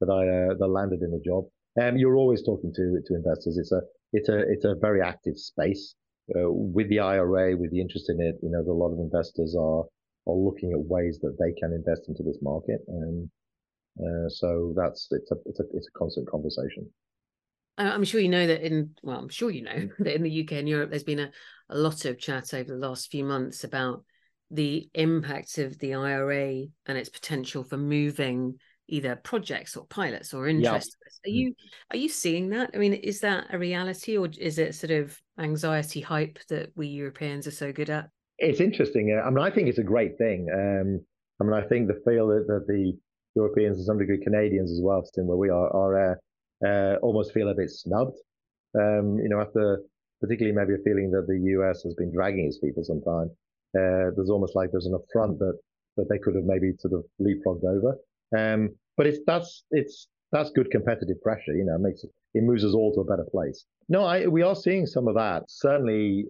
that 0.00 0.10
i 0.20 0.22
uh, 0.36 0.54
that 0.58 0.68
landed 0.68 1.00
in 1.02 1.10
the 1.10 1.22
job 1.24 1.44
um, 1.80 1.96
you're 1.96 2.16
always 2.16 2.42
talking 2.42 2.72
to 2.74 3.00
to 3.06 3.14
investors. 3.14 3.58
It's 3.58 3.72
a 3.72 3.80
it's 4.12 4.28
a 4.28 4.38
it's 4.38 4.64
a 4.64 4.74
very 4.80 5.02
active 5.02 5.38
space. 5.38 5.94
Uh, 6.34 6.50
with 6.50 6.88
the 6.88 6.98
ira 6.98 7.56
with 7.56 7.70
the 7.70 7.80
interest 7.80 8.10
in 8.10 8.20
it 8.20 8.34
you 8.42 8.50
know 8.50 8.58
a 8.58 8.74
lot 8.74 8.90
of 8.90 8.98
investors 8.98 9.54
are 9.56 9.84
are 10.26 10.34
looking 10.34 10.72
at 10.72 10.78
ways 10.78 11.18
that 11.22 11.36
they 11.38 11.52
can 11.52 11.72
invest 11.72 12.08
into 12.08 12.22
this 12.22 12.38
market. 12.42 12.80
And 12.88 13.30
uh, 13.98 14.28
so 14.28 14.74
that's 14.76 15.08
it's 15.10 15.30
a 15.30 15.36
it's 15.46 15.60
a 15.60 15.64
it's 15.72 15.88
a 15.88 15.98
constant 15.98 16.28
conversation. 16.28 16.88
I'm 17.78 18.04
sure 18.04 18.20
you 18.20 18.28
know 18.28 18.46
that 18.46 18.62
in 18.62 18.90
well, 19.02 19.18
I'm 19.18 19.28
sure 19.28 19.50
you 19.50 19.62
know 19.62 19.88
that 19.98 20.14
in 20.14 20.22
the 20.22 20.42
UK 20.42 20.52
and 20.52 20.68
Europe, 20.68 20.90
there's 20.90 21.04
been 21.04 21.20
a, 21.20 21.30
a 21.70 21.76
lot 21.76 22.04
of 22.04 22.18
chat 22.18 22.52
over 22.54 22.72
the 22.72 22.88
last 22.88 23.10
few 23.10 23.24
months 23.24 23.64
about 23.64 24.04
the 24.50 24.88
impact 24.94 25.58
of 25.58 25.78
the 25.78 25.94
IRA 25.94 26.64
and 26.86 26.98
its 26.98 27.08
potential 27.08 27.64
for 27.64 27.76
moving 27.76 28.58
either 28.88 29.16
projects 29.16 29.76
or 29.76 29.86
pilots 29.86 30.32
or 30.32 30.48
interest. 30.48 30.96
Yeah. 31.24 31.30
Are 31.30 31.34
you 31.34 31.54
are 31.92 31.96
you 31.96 32.08
seeing 32.08 32.50
that? 32.50 32.70
I 32.74 32.78
mean, 32.78 32.94
is 32.94 33.20
that 33.20 33.46
a 33.52 33.58
reality 33.58 34.16
or 34.16 34.28
is 34.38 34.58
it 34.58 34.74
sort 34.74 34.92
of 34.92 35.20
anxiety 35.38 36.00
hype 36.00 36.38
that 36.48 36.70
we 36.76 36.86
Europeans 36.86 37.46
are 37.46 37.52
so 37.52 37.72
good 37.72 37.90
at? 37.90 38.08
It's 38.38 38.60
interesting. 38.60 39.18
I 39.24 39.30
mean, 39.30 39.44
I 39.44 39.50
think 39.50 39.68
it's 39.68 39.78
a 39.78 39.84
great 39.84 40.18
thing. 40.18 40.46
Um, 40.52 41.04
I 41.40 41.44
mean, 41.44 41.54
I 41.54 41.66
think 41.66 41.88
the 41.88 42.00
feel 42.04 42.28
that, 42.28 42.46
that 42.48 42.66
the 42.66 42.92
Europeans 43.34 43.78
and 43.78 43.86
some 43.86 43.98
degree 43.98 44.22
Canadians 44.22 44.70
as 44.70 44.80
well, 44.82 45.02
where 45.16 45.36
we 45.36 45.48
are, 45.48 45.68
are 45.74 46.12
uh, 46.12 46.14
uh, 46.66 46.96
almost 47.02 47.32
feel 47.32 47.48
a 47.48 47.54
bit 47.54 47.70
snubbed. 47.70 48.16
Um, 48.78 49.18
you 49.18 49.28
know, 49.28 49.40
after 49.40 49.80
particularly 50.20 50.56
maybe 50.56 50.74
a 50.74 50.82
feeling 50.84 51.10
that 51.10 51.26
the 51.26 51.38
US 51.58 51.82
has 51.82 51.94
been 51.94 52.12
dragging 52.12 52.46
its 52.46 52.58
feet 52.58 52.74
for 52.74 52.84
some 52.84 53.00
time. 53.02 53.30
Uh, 53.76 54.12
there's 54.16 54.30
almost 54.30 54.56
like 54.56 54.70
there's 54.70 54.86
an 54.86 54.94
affront 54.94 55.38
that 55.38 55.58
that 55.96 56.08
they 56.10 56.18
could 56.18 56.34
have 56.34 56.44
maybe 56.44 56.72
sort 56.78 56.92
of 56.92 57.04
leapfrogged 57.20 57.64
over. 57.64 57.96
Um, 58.36 58.70
but 58.96 59.06
it's 59.06 59.18
that's 59.26 59.64
it's 59.70 60.08
that's 60.32 60.50
good 60.50 60.70
competitive 60.70 61.20
pressure. 61.22 61.54
You 61.54 61.64
know, 61.64 61.74
it 61.74 61.80
makes 61.80 62.04
it, 62.04 62.10
it 62.34 62.42
moves 62.42 62.64
us 62.64 62.74
all 62.74 62.92
to 62.94 63.00
a 63.00 63.04
better 63.04 63.26
place. 63.30 63.64
No, 63.88 64.04
I, 64.04 64.26
we 64.26 64.42
are 64.42 64.54
seeing 64.54 64.86
some 64.86 65.08
of 65.08 65.14
that. 65.14 65.44
Certainly, 65.48 66.26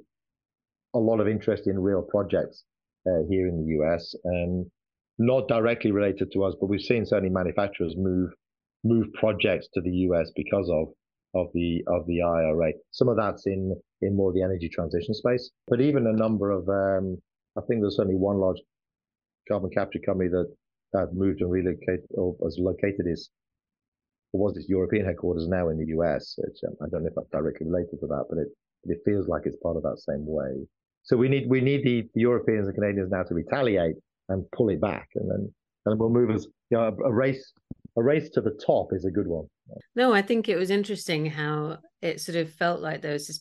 a 0.95 0.99
lot 0.99 1.21
of 1.21 1.29
interest 1.29 1.67
in 1.67 1.79
real 1.79 2.03
projects 2.03 2.65
uh, 3.07 3.23
here 3.29 3.49
in 3.49 3.59
the 3.59 3.79
US, 3.81 4.15
um, 4.27 4.71
not 5.19 5.49
directly 5.49 5.93
related 5.93 6.31
to 6.33 6.45
us, 6.45 6.55
but 6.61 6.67
we've 6.67 6.81
seen 6.81 7.07
certainly 7.07 7.31
manufacturers 7.31 7.95
move 7.97 8.31
move 8.85 9.07
projects 9.15 9.69
to 9.75 9.81
the 9.81 9.91
US 10.09 10.31
because 10.37 10.69
of 10.71 10.89
of 11.35 11.49
the 11.55 11.83
of 11.87 12.07
the 12.07 12.23
IRA. 12.23 12.73
Some 12.91 13.09
of 13.09 13.17
that's 13.17 13.47
in 13.47 13.75
in 14.03 14.17
more 14.17 14.33
the 14.33 14.43
energy 14.43 14.69
transition 14.69 15.15
space, 15.15 15.51
but 15.69 15.81
even 15.81 16.07
a 16.07 16.13
number 16.13 16.51
of 16.51 16.69
um, 16.69 17.19
I 17.57 17.63
think 17.67 17.81
there's 17.81 17.99
only 17.99 18.15
one 18.15 18.39
large 18.39 18.61
carbon 19.49 19.71
capture 19.71 20.01
company 20.05 20.29
that 20.31 20.55
that 20.97 21.15
moved 21.15 21.41
and 21.41 21.51
relocated 21.51 22.07
or 22.11 22.35
was 22.39 22.59
located 22.59 23.07
is 23.07 23.31
or 24.33 24.41
was 24.41 24.57
its 24.57 24.69
European 24.69 25.05
headquarters 25.05 25.49
now 25.49 25.69
in 25.69 25.79
the 25.79 25.87
US. 25.99 26.35
Which 26.39 26.59
um, 26.67 26.75
I 26.83 26.89
don't 26.91 27.03
know 27.03 27.09
if 27.09 27.15
that's 27.15 27.31
directly 27.31 27.67
related 27.67 28.01
to 28.01 28.07
that, 28.07 28.25
but 28.29 28.39
it 28.39 28.49
it 28.85 28.99
feels 29.05 29.29
like 29.29 29.43
it's 29.45 29.57
part 29.63 29.77
of 29.77 29.83
that 29.83 29.99
same 29.99 30.25
way. 30.27 30.67
So 31.03 31.17
we 31.17 31.29
need 31.29 31.49
we 31.49 31.61
need 31.61 31.85
the, 31.85 32.03
the 32.15 32.21
Europeans 32.21 32.67
and 32.67 32.75
Canadians 32.75 33.11
now 33.11 33.23
to 33.23 33.35
retaliate 33.35 33.97
and 34.29 34.45
pull 34.53 34.71
it 34.71 34.81
back, 34.81 35.09
and 35.15 35.31
then 35.31 35.55
and 35.87 36.01
we'll 36.01 36.11
move 36.11 36.31
us. 36.31 36.47
You 36.71 36.79
know, 36.79 36.85
a, 36.85 37.09
a 37.09 37.13
race 37.13 37.53
a 37.97 38.03
race 38.03 38.29
to 38.31 38.41
the 38.41 38.59
top 38.65 38.89
is 38.93 39.05
a 39.05 39.11
good 39.11 39.27
one. 39.27 39.47
No, 39.95 40.13
I 40.13 40.23
think 40.23 40.49
it 40.49 40.57
was 40.57 40.71
interesting 40.71 41.27
how 41.27 41.79
it 42.03 42.21
sort 42.21 42.37
of 42.37 42.53
felt 42.53 42.81
like 42.81 43.03
there 43.03 43.13
was 43.13 43.27
this. 43.27 43.41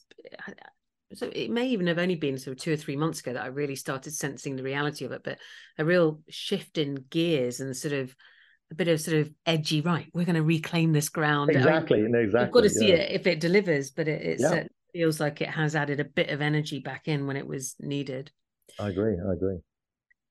So 1.13 1.29
it 1.33 1.51
may 1.51 1.67
even 1.67 1.87
have 1.87 1.99
only 1.99 2.15
been 2.15 2.37
sort 2.37 2.57
of 2.57 2.63
two 2.63 2.73
or 2.73 2.77
three 2.77 2.95
months 2.95 3.19
ago 3.19 3.33
that 3.33 3.43
I 3.43 3.47
really 3.47 3.75
started 3.75 4.13
sensing 4.13 4.55
the 4.55 4.63
reality 4.63 5.05
of 5.05 5.11
it, 5.11 5.21
but 5.23 5.39
a 5.77 5.85
real 5.85 6.21
shift 6.29 6.77
in 6.77 7.05
gears 7.09 7.59
and 7.59 7.77
sort 7.77 7.93
of 7.93 8.15
a 8.71 8.75
bit 8.75 8.87
of 8.87 8.99
sort 8.99 9.17
of 9.17 9.31
edgy. 9.45 9.81
Right, 9.81 10.07
we're 10.13 10.25
going 10.25 10.35
to 10.35 10.43
reclaim 10.43 10.93
this 10.93 11.09
ground. 11.09 11.51
Exactly, 11.51 11.99
I 11.99 12.03
mean, 12.03 12.15
exactly. 12.15 12.45
You've 12.45 12.53
got 12.53 12.61
to 12.61 12.69
see 12.69 12.89
yeah. 12.89 12.95
it 12.95 13.11
if 13.11 13.27
it 13.27 13.39
delivers, 13.39 13.91
but 13.91 14.07
it, 14.07 14.39
yeah. 14.39 14.63
feels 14.93 15.19
like 15.19 15.41
it 15.41 15.49
has 15.49 15.75
added 15.75 15.99
a 15.99 16.05
bit 16.05 16.29
of 16.29 16.41
energy 16.41 16.79
back 16.79 17.07
in 17.07 17.27
when 17.27 17.37
it 17.37 17.47
was 17.47 17.75
needed. 17.79 18.31
I 18.79 18.89
agree. 18.89 19.13
I 19.13 19.33
agree. 19.33 19.59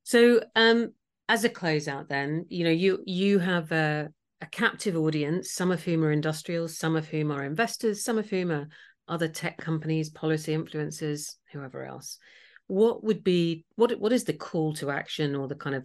So, 0.03 0.43
um, 0.57 0.93
as 1.29 1.45
a 1.45 1.49
closeout 1.49 2.09
then 2.09 2.47
you 2.49 2.65
know 2.65 2.71
you 2.71 3.03
you 3.07 3.39
have 3.39 3.71
a, 3.73 4.09
a 4.41 4.47
captive 4.47 4.97
audience 4.97 5.53
some 5.53 5.71
of 5.71 5.83
whom 5.83 6.05
are 6.05 6.13
industrials 6.13 6.79
some 6.79 6.97
of 6.97 7.09
whom 7.09 7.31
are 7.31 7.45
investors 7.45 8.05
some 8.05 8.19
of 8.19 8.29
whom 8.29 8.51
are 8.51 8.69
other 9.09 9.29
tech 9.29 9.59
companies 9.59 10.11
policy 10.11 10.55
influencers 10.55 11.35
whoever 11.53 11.85
else 11.85 12.19
what 12.67 13.05
would 13.05 13.23
be 13.23 13.65
what 13.77 13.99
what 13.99 14.13
is 14.13 14.25
the 14.25 14.33
call 14.33 14.75
to 14.75 14.91
action 14.91 15.35
or 15.35 15.49
the 15.49 15.55
kind 15.55 15.77
of 15.77 15.85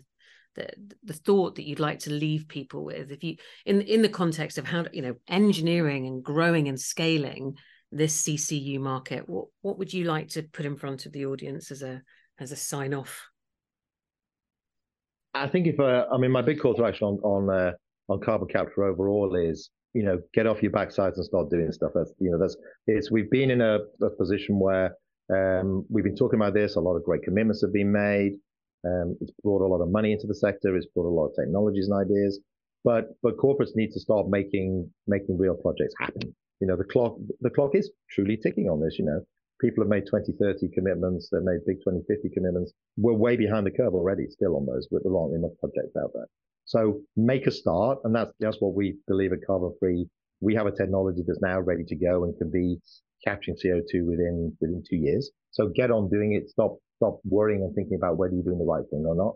the 0.55 0.67
the 1.03 1.13
thought 1.13 1.55
that 1.55 1.67
you'd 1.67 1.79
like 1.79 1.99
to 1.99 2.11
leave 2.11 2.47
people 2.47 2.83
with? 2.83 3.11
If 3.11 3.23
you 3.23 3.35
in 3.65 3.81
in 3.81 4.01
the 4.01 4.09
context 4.09 4.57
of 4.57 4.65
how 4.65 4.85
you 4.93 5.01
know 5.01 5.15
engineering 5.27 6.07
and 6.07 6.23
growing 6.23 6.67
and 6.67 6.79
scaling 6.79 7.55
this 7.91 8.21
CCU 8.23 8.79
market 8.79 9.27
what 9.27 9.47
what 9.61 9.77
would 9.79 9.93
you 9.93 10.05
like 10.05 10.29
to 10.29 10.43
put 10.43 10.65
in 10.65 10.77
front 10.77 11.05
of 11.05 11.11
the 11.11 11.25
audience 11.25 11.71
as 11.71 11.81
a 11.81 12.01
as 12.39 12.51
a 12.51 12.55
sign 12.55 12.93
off? 12.93 13.27
I 15.33 15.47
think 15.47 15.67
if 15.67 15.79
uh, 15.79 16.05
I 16.11 16.17
mean 16.17 16.31
my 16.31 16.41
big 16.41 16.59
call 16.59 16.75
to 16.75 16.85
action 16.85 17.07
on 17.07 17.19
on 17.19 17.49
uh, 17.49 17.71
on 18.07 18.21
carbon 18.21 18.47
capture 18.47 18.85
overall 18.85 19.35
is 19.35 19.69
you 19.93 20.03
know 20.03 20.19
get 20.33 20.47
off 20.47 20.61
your 20.61 20.71
backsides 20.71 21.15
and 21.15 21.25
start 21.25 21.49
doing 21.49 21.71
stuff. 21.71 21.91
That's 21.95 22.13
you 22.19 22.31
know 22.31 22.39
that's 22.39 22.55
it's 22.87 23.11
we've 23.11 23.29
been 23.29 23.51
in 23.51 23.61
a, 23.61 23.79
a 24.01 24.09
position 24.17 24.59
where 24.59 24.95
um, 25.33 25.85
we've 25.89 26.03
been 26.03 26.15
talking 26.15 26.39
about 26.39 26.53
this. 26.53 26.75
A 26.75 26.79
lot 26.79 26.95
of 26.95 27.03
great 27.03 27.23
commitments 27.23 27.61
have 27.61 27.73
been 27.73 27.91
made. 27.91 28.33
Um, 28.85 29.17
it's 29.19 29.31
brought 29.43 29.61
a 29.61 29.67
lot 29.67 29.81
of 29.81 29.89
money 29.89 30.11
into 30.13 30.27
the 30.27 30.35
sector. 30.35 30.75
It's 30.75 30.87
brought 30.93 31.07
a 31.07 31.13
lot 31.13 31.27
of 31.27 31.35
technologies 31.35 31.89
and 31.89 31.99
ideas. 31.99 32.39
But 32.83 33.09
but 33.21 33.37
corporates 33.37 33.75
need 33.75 33.91
to 33.91 33.99
start 33.99 34.27
making 34.29 34.89
making 35.07 35.37
real 35.37 35.55
projects 35.55 35.93
happen. 35.99 36.35
You 36.61 36.67
know 36.67 36.75
the 36.75 36.85
clock 36.85 37.17
the 37.41 37.49
clock 37.49 37.71
is 37.73 37.91
truly 38.09 38.37
ticking 38.37 38.69
on 38.69 38.81
this. 38.81 38.97
You 38.97 39.05
know 39.05 39.21
people 39.59 39.83
have 39.83 39.89
made 39.89 40.05
2030 40.05 40.69
commitments, 40.73 41.29
they've 41.31 41.43
made 41.43 41.59
big 41.67 41.77
2050 41.83 42.29
commitments. 42.33 42.73
We're 42.97 43.13
way 43.13 43.35
behind 43.35 43.65
the 43.65 43.71
curve 43.71 43.93
already, 43.93 44.27
still 44.29 44.55
on 44.55 44.65
those, 44.65 44.87
but 44.89 45.03
there 45.03 45.15
aren't 45.15 45.35
enough 45.35 45.51
projects 45.59 45.95
out 46.01 46.11
there. 46.13 46.27
So 46.69 47.01
make 47.17 47.47
a 47.47 47.51
start, 47.51 47.97
and 48.03 48.13
that's 48.13 48.31
that's 48.39 48.57
what 48.59 48.75
we 48.75 48.97
believe 49.07 49.33
at 49.33 49.39
CarbonFree. 49.49 50.07
We 50.39 50.53
have 50.53 50.67
a 50.67 50.71
technology 50.71 51.23
that's 51.25 51.41
now 51.41 51.59
ready 51.59 51.83
to 51.83 51.95
go 51.95 52.23
and 52.25 52.37
can 52.37 52.51
be 52.51 52.77
capturing 53.25 53.57
CO2 53.57 54.05
within 54.05 54.55
within 54.61 54.83
two 54.87 54.97
years. 54.97 55.31
So 55.49 55.71
get 55.75 55.89
on 55.89 56.09
doing 56.09 56.33
it. 56.33 56.47
Stop 56.47 56.77
stop 56.97 57.21
worrying 57.25 57.63
and 57.63 57.73
thinking 57.73 57.97
about 57.97 58.17
whether 58.17 58.35
you're 58.35 58.43
doing 58.43 58.59
the 58.59 58.71
right 58.71 58.87
thing 58.91 59.03
or 59.07 59.15
not. 59.15 59.35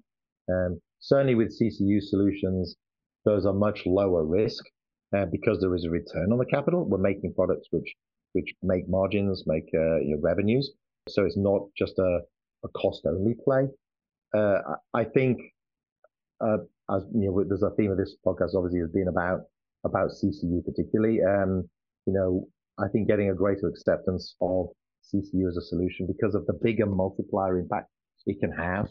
Um, 0.53 0.79
certainly 0.99 1.33
with 1.33 1.57
CCU 1.59 2.01
solutions, 2.01 2.75
those 3.25 3.47
are 3.47 3.53
much 3.53 3.81
lower 3.87 4.23
risk 4.23 4.63
uh, 5.17 5.25
because 5.25 5.59
there 5.59 5.73
is 5.73 5.85
a 5.85 5.89
return 5.89 6.31
on 6.31 6.37
the 6.37 6.45
capital. 6.45 6.85
We're 6.87 6.99
making 6.99 7.33
products 7.33 7.67
which 7.71 7.95
which 8.33 8.53
make 8.61 8.87
margins, 8.87 9.43
make 9.47 9.69
uh, 9.73 9.97
revenues. 10.21 10.69
So 11.09 11.25
it's 11.25 11.37
not 11.37 11.61
just 11.75 11.97
a, 11.97 12.19
a 12.63 12.67
cost 12.69 13.07
only 13.07 13.35
play. 13.43 13.69
Uh, 14.35 14.59
I 14.93 15.03
think, 15.03 15.39
uh, 16.39 16.57
as 16.91 17.03
you 17.13 17.31
know, 17.31 17.43
there's 17.47 17.63
a 17.63 17.71
theme 17.75 17.91
of 17.91 17.97
this 17.97 18.15
podcast 18.25 18.55
obviously 18.55 18.79
has 18.79 18.91
been 18.91 19.07
about 19.07 19.41
about 19.85 20.09
CCU 20.11 20.63
particularly. 20.65 21.19
Um, 21.21 21.69
you 22.05 22.13
know, 22.13 22.47
I 22.79 22.87
think 22.89 23.07
getting 23.07 23.29
a 23.29 23.35
greater 23.35 23.67
acceptance 23.67 24.35
of 24.41 24.67
CCU 25.13 25.47
as 25.47 25.57
a 25.57 25.61
solution 25.61 26.07
because 26.07 26.35
of 26.35 26.45
the 26.45 26.53
bigger 26.61 26.85
multiplier 26.85 27.59
impact 27.59 27.89
it 28.25 28.39
can 28.39 28.51
have. 28.51 28.87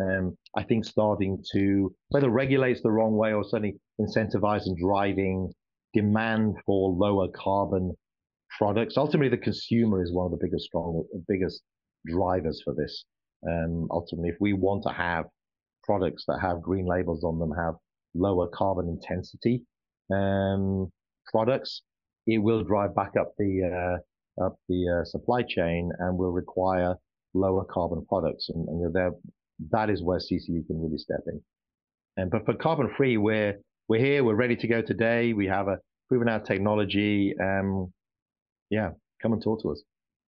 Um, 0.00 0.36
I 0.56 0.62
think 0.62 0.84
starting 0.84 1.42
to 1.52 1.94
whether 2.10 2.30
regulates 2.30 2.82
the 2.82 2.90
wrong 2.90 3.16
way 3.16 3.32
or 3.32 3.42
certainly 3.42 3.76
incentivize 4.00 4.66
and 4.66 4.76
driving 4.76 5.52
demand 5.92 6.56
for 6.64 6.90
lower 6.90 7.28
carbon 7.34 7.94
products. 8.56 8.96
Ultimately, 8.96 9.28
the 9.28 9.42
consumer 9.42 10.02
is 10.02 10.12
one 10.12 10.26
of 10.26 10.30
the 10.30 10.38
biggest, 10.40 10.66
strong, 10.66 11.04
biggest 11.26 11.62
drivers 12.06 12.62
for 12.64 12.74
this. 12.74 13.04
Um, 13.48 13.88
ultimately, 13.90 14.30
if 14.30 14.36
we 14.40 14.52
want 14.52 14.84
to 14.84 14.92
have 14.92 15.24
products 15.88 16.24
that 16.28 16.38
have 16.42 16.60
green 16.60 16.86
labels 16.86 17.24
on 17.24 17.38
them, 17.38 17.50
have 17.64 17.74
lower 18.14 18.46
carbon 18.52 18.88
intensity 18.88 19.62
um, 20.14 20.90
products, 21.32 21.82
it 22.26 22.38
will 22.38 22.62
drive 22.62 22.94
back 22.94 23.12
up 23.18 23.32
the 23.38 23.52
uh, 23.64 24.44
up 24.44 24.56
the 24.68 25.00
uh, 25.00 25.04
supply 25.04 25.42
chain 25.42 25.90
and 25.98 26.18
will 26.18 26.30
require 26.30 26.94
lower 27.34 27.64
carbon 27.64 28.04
products. 28.06 28.48
And, 28.50 28.68
and 28.68 28.94
there, 28.94 29.12
that 29.70 29.90
is 29.90 30.02
where 30.02 30.18
CCU 30.18 30.66
can 30.66 30.80
really 30.82 30.98
step 30.98 31.20
in. 31.26 31.40
And 32.16 32.30
but 32.30 32.44
for 32.44 32.54
CarbonFree, 32.54 33.18
we're 33.18 33.54
we're 33.88 34.04
here, 34.04 34.22
we're 34.24 34.34
ready 34.34 34.56
to 34.56 34.68
go 34.68 34.82
today. 34.82 35.32
We 35.32 35.46
have 35.46 35.68
a 35.68 35.78
proven 36.08 36.28
out 36.28 36.44
technology. 36.44 37.34
Um, 37.40 37.92
yeah, 38.70 38.90
come 39.22 39.32
and 39.32 39.42
talk 39.42 39.62
to 39.62 39.70
us. 39.72 39.82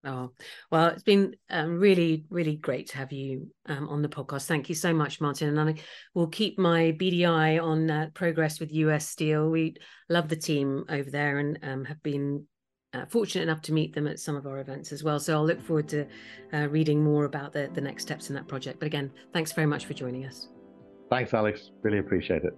Oh, 0.05 0.31
well, 0.71 0.87
it's 0.87 1.03
been 1.03 1.35
um, 1.49 1.77
really, 1.77 2.23
really 2.29 2.55
great 2.55 2.89
to 2.89 2.97
have 2.97 3.11
you 3.11 3.47
um, 3.65 3.89
on 3.89 4.01
the 4.01 4.07
podcast. 4.07 4.45
Thank 4.45 4.69
you 4.69 4.75
so 4.75 4.93
much, 4.93 5.19
Martin. 5.19 5.57
And 5.57 5.69
I 5.69 5.75
will 6.13 6.27
keep 6.27 6.57
my 6.57 6.95
BDI 6.97 7.61
on 7.61 7.91
uh, 7.91 8.09
progress 8.13 8.61
with 8.61 8.71
US 8.71 9.09
Steel. 9.09 9.49
We 9.49 9.75
love 10.07 10.29
the 10.29 10.37
team 10.37 10.85
over 10.89 11.09
there 11.09 11.39
and 11.39 11.59
um, 11.63 11.85
have 11.85 12.01
been 12.01 12.45
uh, 12.93 13.05
fortunate 13.07 13.43
enough 13.43 13.61
to 13.63 13.73
meet 13.73 13.93
them 13.93 14.07
at 14.07 14.19
some 14.19 14.37
of 14.37 14.47
our 14.47 14.59
events 14.59 14.93
as 14.93 15.03
well. 15.03 15.19
So 15.19 15.33
I'll 15.33 15.45
look 15.45 15.61
forward 15.61 15.89
to 15.89 16.07
uh, 16.53 16.67
reading 16.69 17.03
more 17.03 17.25
about 17.25 17.51
the, 17.51 17.69
the 17.73 17.81
next 17.81 18.03
steps 18.03 18.29
in 18.29 18.35
that 18.35 18.47
project. 18.47 18.79
But 18.79 18.85
again, 18.87 19.11
thanks 19.33 19.51
very 19.51 19.67
much 19.67 19.85
for 19.85 19.93
joining 19.93 20.25
us. 20.25 20.47
Thanks, 21.09 21.33
Alex. 21.33 21.71
Really 21.81 21.99
appreciate 21.99 22.43
it. 22.43 22.57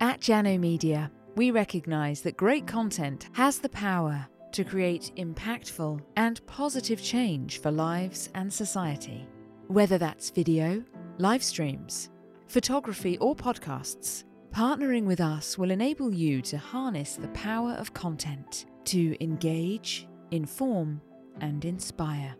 At 0.00 0.20
Jano 0.20 0.58
Media, 0.58 1.10
we 1.36 1.50
recognise 1.50 2.22
that 2.22 2.36
great 2.36 2.66
content 2.66 3.28
has 3.34 3.58
the 3.58 3.68
power 3.68 4.26
to 4.56 4.64
create 4.64 5.12
impactful 5.18 6.00
and 6.16 6.44
positive 6.46 7.02
change 7.02 7.60
for 7.60 7.70
lives 7.70 8.30
and 8.34 8.50
society. 8.50 9.28
Whether 9.68 9.98
that's 9.98 10.30
video, 10.30 10.82
live 11.18 11.42
streams, 11.42 12.08
photography, 12.48 13.18
or 13.18 13.36
podcasts, 13.36 14.24
partnering 14.54 15.04
with 15.04 15.20
us 15.20 15.58
will 15.58 15.70
enable 15.70 16.10
you 16.10 16.40
to 16.40 16.56
harness 16.56 17.16
the 17.16 17.28
power 17.28 17.72
of 17.72 17.92
content 17.92 18.64
to 18.86 19.22
engage, 19.22 20.08
inform, 20.30 21.02
and 21.42 21.62
inspire. 21.66 22.34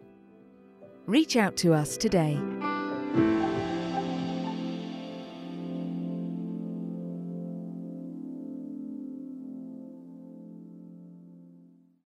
Reach 1.04 1.36
out 1.36 1.54
to 1.58 1.74
us 1.74 1.98
today 1.98 2.40